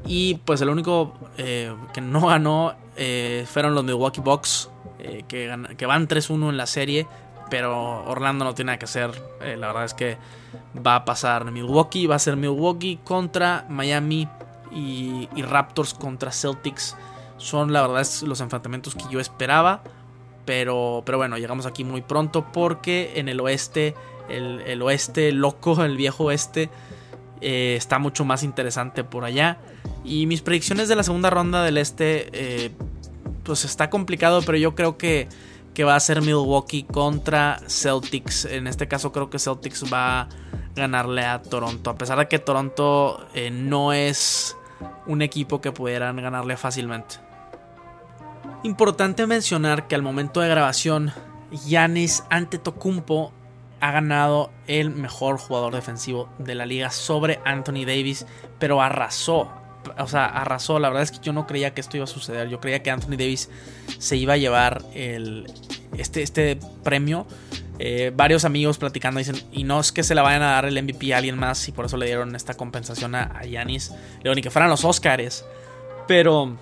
Y 0.05 0.35
pues 0.45 0.61
el 0.61 0.69
único 0.69 1.13
eh, 1.37 1.73
que 1.93 2.01
no 2.01 2.27
ganó 2.27 2.75
eh, 2.95 3.45
fueron 3.51 3.75
los 3.75 3.83
Milwaukee 3.83 4.21
Bucks. 4.21 4.69
Que, 5.27 5.75
que, 5.77 5.85
van 5.85 6.07
3-1 6.07 6.49
en 6.49 6.57
la 6.57 6.65
serie 6.65 7.07
pero 7.49 8.03
Orlando 8.05 8.45
no 8.45 8.53
tiene 8.53 8.67
nada 8.67 8.79
que 8.79 8.85
hacer. 8.85 9.11
Eh, 9.41 9.55
la 9.57 9.67
verdad 9.67 9.85
es 9.85 9.93
que 9.93 10.17
va 10.85 10.95
a 10.95 11.05
pasar 11.05 11.49
Milwaukee, 11.51 12.07
va 12.07 12.15
a 12.15 12.19
ser 12.19 12.35
Milwaukee 12.35 12.99
contra 13.03 13.65
Miami 13.69 14.27
y, 14.71 15.27
Raptors 15.41 15.93
contra 15.93 16.31
Celtics. 16.31 16.95
Son 17.37 17.71
la 17.71 17.81
verdad 17.81 18.01
es 18.01 18.23
los 18.23 18.41
enfrentamientos 18.41 18.95
que 18.95 19.05
yo 19.09 19.19
esperaba. 19.19 19.81
Pero, 20.45 21.03
pero 21.05 21.17
bueno, 21.17 21.37
llegamos 21.37 21.65
aquí 21.65 21.83
muy 21.83 22.01
pronto 22.01 22.53
porque 22.53 23.13
en 23.15 23.27
el 23.27 23.41
oeste, 23.41 23.95
el, 24.29 24.81
oeste 24.81 25.33
loco, 25.33 25.83
el 25.83 25.97
viejo 25.97 26.25
oeste, 26.25 26.69
eh, 27.41 27.75
está 27.77 27.99
mucho 27.99 28.23
más 28.23 28.43
interesante 28.43 29.03
por 29.03 29.25
allá. 29.25 29.57
Y 30.05 30.25
mis 30.25 30.41
predicciones 30.41 30.87
de 30.87 30.95
la 30.95 31.03
segunda 31.03 31.29
ronda 31.29 31.63
del 31.63 31.77
este, 31.77 32.29
eh, 32.31 32.71
pues 33.47 33.65
está 33.65 33.89
complicado, 33.89 34.41
pero 34.45 34.57
yo 34.57 34.75
creo 34.75 34.97
que 34.97 35.27
que 35.77 35.83
va 35.83 35.95
a 35.95 35.99
ser 35.99 36.23
Milwaukee 36.23 36.85
contra 36.85 37.59
Celtics. 37.67 38.45
En 38.45 38.65
este 38.65 38.87
caso 38.87 39.11
creo 39.11 39.29
que 39.29 39.37
Celtics 39.37 39.83
va 39.93 40.21
a 40.21 40.29
ganarle 40.75 41.23
a 41.23 41.39
Toronto. 41.43 41.91
A 41.91 41.97
pesar 41.99 42.17
de 42.17 42.27
que 42.27 42.39
Toronto 42.39 43.27
eh, 43.35 43.51
no 43.51 43.93
es 43.93 44.57
un 45.05 45.21
equipo 45.21 45.61
que 45.61 45.71
pudieran 45.71 46.15
ganarle 46.15 46.57
fácilmente. 46.57 47.17
Importante 48.63 49.27
mencionar 49.27 49.87
que 49.87 49.93
al 49.93 50.01
momento 50.01 50.41
de 50.41 50.49
grabación, 50.49 51.13
Yanis 51.67 52.23
Antetokounmpo 52.31 53.31
ha 53.79 53.91
ganado 53.91 54.49
el 54.65 54.89
mejor 54.89 55.37
jugador 55.37 55.75
defensivo 55.75 56.27
de 56.39 56.55
la 56.55 56.65
liga 56.65 56.89
sobre 56.89 57.39
Anthony 57.45 57.85
Davis, 57.85 58.25
pero 58.57 58.81
arrasó 58.81 59.51
o 59.97 60.07
sea, 60.07 60.25
arrasó. 60.25 60.79
La 60.79 60.89
verdad 60.89 61.03
es 61.03 61.11
que 61.11 61.19
yo 61.21 61.33
no 61.33 61.47
creía 61.47 61.73
que 61.73 61.81
esto 61.81 61.97
iba 61.97 62.03
a 62.05 62.07
suceder. 62.07 62.49
Yo 62.49 62.59
creía 62.59 62.81
que 62.83 62.91
Anthony 62.91 63.11
Davis 63.17 63.49
se 63.97 64.17
iba 64.17 64.33
a 64.33 64.37
llevar 64.37 64.83
el, 64.93 65.51
este, 65.97 66.23
este 66.23 66.59
premio. 66.83 67.27
Eh, 67.79 68.11
varios 68.15 68.43
amigos 68.45 68.77
platicando 68.77 69.19
dicen, 69.19 69.35
y 69.51 69.63
no 69.63 69.79
es 69.79 69.91
que 69.91 70.03
se 70.03 70.15
le 70.15 70.21
vayan 70.21 70.41
a 70.41 70.51
dar 70.51 70.65
el 70.65 70.81
MVP 70.81 71.13
a 71.13 71.17
alguien 71.17 71.37
más, 71.37 71.67
y 71.67 71.71
por 71.71 71.85
eso 71.85 71.95
le 71.97 72.07
dieron 72.07 72.35
esta 72.35 72.55
compensación 72.55 73.13
a 73.15 73.43
Yanis. 73.43 73.93
Le 74.23 74.33
ni 74.33 74.41
que 74.41 74.49
fueran 74.49 74.69
los 74.69 74.83
Oscars. 74.83 75.45
Pero 76.07 76.57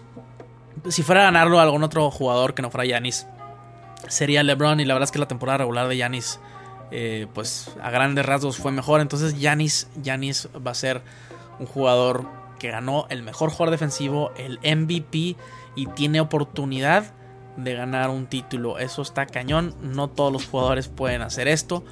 si 0.90 1.04
fuera 1.04 1.22
a 1.22 1.26
ganarlo 1.26 1.60
algún 1.60 1.84
otro 1.84 2.10
jugador 2.12 2.54
que 2.54 2.62
no 2.62 2.70
fuera 2.70 2.86
Yanis, 2.86 3.28
sería 4.08 4.44
LeBron. 4.44 4.80
Y 4.80 4.86
la 4.86 4.94
verdad 4.94 5.08
es 5.08 5.12
que 5.12 5.20
la 5.20 5.28
temporada 5.28 5.60
regular 5.60 5.88
de 5.88 5.98
Yanis, 5.98 6.40
eh, 6.92 7.28
pues 7.34 7.72
a 7.82 7.90
grandes 7.92 8.26
rasgos 8.26 8.58
fue 8.58 8.72
mejor. 8.72 9.02
Entonces 9.02 9.40
Yanis 9.40 9.88
va 10.66 10.72
a 10.72 10.76
ser 10.76 11.02
un 11.60 11.66
jugador 11.66 12.26
que 12.60 12.70
ganó 12.70 13.06
el 13.10 13.24
mejor 13.24 13.50
jugador 13.50 13.72
defensivo, 13.72 14.32
el 14.38 14.60
MVP, 14.60 15.36
y 15.76 15.88
tiene 15.96 16.22
oportunidad 16.22 17.14
de 17.58 17.74
ganar 17.74 18.10
un 18.10 18.28
título. 18.28 18.80
Eso 18.80 19.02
está 19.02 19.26
cañón. 19.26 19.76
No 19.82 20.10
todos 20.10 20.32
los 20.32 20.46
jugadores 20.46 20.88
pueden 20.88 21.22
hacer 21.22 21.48
esto. 21.48 21.84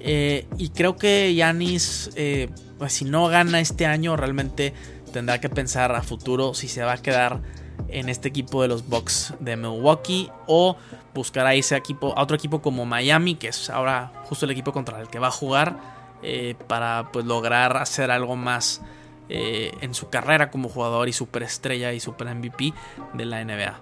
Eh, 0.00 0.46
y 0.56 0.70
creo 0.70 0.96
que 0.96 1.34
Yanis, 1.34 2.10
eh, 2.14 2.50
pues 2.78 2.92
si 2.92 3.04
no 3.04 3.26
gana 3.28 3.60
este 3.60 3.86
año, 3.86 4.16
realmente 4.16 4.74
tendrá 5.12 5.40
que 5.40 5.48
pensar 5.48 5.94
a 5.94 6.02
futuro 6.02 6.54
si 6.54 6.68
se 6.68 6.82
va 6.82 6.92
a 6.92 6.98
quedar 6.98 7.40
en 7.88 8.08
este 8.08 8.28
equipo 8.28 8.62
de 8.62 8.68
los 8.68 8.88
Bucks 8.88 9.34
de 9.40 9.56
Milwaukee 9.56 10.30
o 10.46 10.76
buscará 11.14 11.50
a, 11.50 11.54
equipo, 11.54 12.16
a 12.16 12.22
otro 12.22 12.36
equipo 12.36 12.60
como 12.60 12.84
Miami, 12.84 13.34
que 13.36 13.48
es 13.48 13.70
ahora 13.70 14.12
justo 14.24 14.44
el 14.44 14.50
equipo 14.50 14.72
contra 14.72 15.00
el 15.00 15.08
que 15.08 15.18
va 15.18 15.28
a 15.28 15.32
jugar, 15.32 15.78
eh, 16.22 16.54
para 16.66 17.10
pues 17.12 17.24
lograr 17.24 17.76
hacer 17.76 18.10
algo 18.10 18.36
más 18.36 18.82
eh, 19.28 19.72
en 19.80 19.94
su 19.94 20.08
carrera 20.08 20.50
como 20.50 20.68
jugador 20.68 21.08
y 21.08 21.12
superestrella 21.12 21.92
y 21.92 22.00
super 22.00 22.34
MVP 22.34 22.72
de 23.14 23.24
la 23.24 23.44
NBA. 23.44 23.80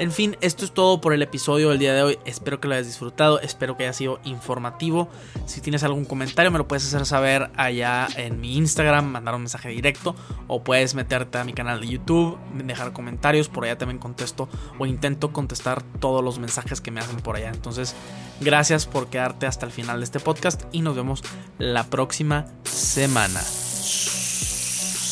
En 0.00 0.12
fin, 0.12 0.34
esto 0.40 0.64
es 0.64 0.72
todo 0.72 1.02
por 1.02 1.12
el 1.12 1.20
episodio 1.20 1.68
del 1.68 1.78
día 1.78 1.92
de 1.92 2.02
hoy. 2.02 2.18
Espero 2.24 2.58
que 2.58 2.66
lo 2.66 2.72
hayas 2.72 2.86
disfrutado, 2.86 3.38
espero 3.38 3.76
que 3.76 3.82
haya 3.82 3.92
sido 3.92 4.18
informativo. 4.24 5.10
Si 5.44 5.60
tienes 5.60 5.84
algún 5.84 6.06
comentario 6.06 6.50
me 6.50 6.56
lo 6.56 6.66
puedes 6.66 6.86
hacer 6.86 7.04
saber 7.04 7.50
allá 7.54 8.08
en 8.16 8.40
mi 8.40 8.56
Instagram, 8.56 9.04
mandar 9.04 9.34
un 9.34 9.42
mensaje 9.42 9.68
directo 9.68 10.16
o 10.48 10.64
puedes 10.64 10.94
meterte 10.94 11.36
a 11.36 11.44
mi 11.44 11.52
canal 11.52 11.82
de 11.82 11.88
YouTube, 11.88 12.38
dejar 12.64 12.94
comentarios, 12.94 13.50
por 13.50 13.64
allá 13.64 13.76
también 13.76 13.98
contesto 13.98 14.48
o 14.78 14.86
intento 14.86 15.34
contestar 15.34 15.82
todos 15.82 16.24
los 16.24 16.38
mensajes 16.38 16.80
que 16.80 16.90
me 16.90 17.00
hacen 17.00 17.18
por 17.18 17.36
allá. 17.36 17.50
Entonces, 17.50 17.94
gracias 18.40 18.86
por 18.86 19.08
quedarte 19.08 19.46
hasta 19.46 19.66
el 19.66 19.72
final 19.72 20.00
de 20.00 20.04
este 20.04 20.18
podcast 20.18 20.62
y 20.72 20.80
nos 20.80 20.96
vemos 20.96 21.22
la 21.58 21.84
próxima 21.84 22.46
semana. 22.64 23.42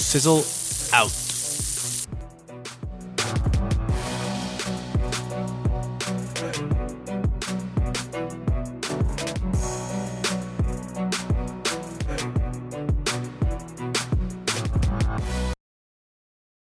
Sizzle 0.08 0.42
out. 0.94 1.27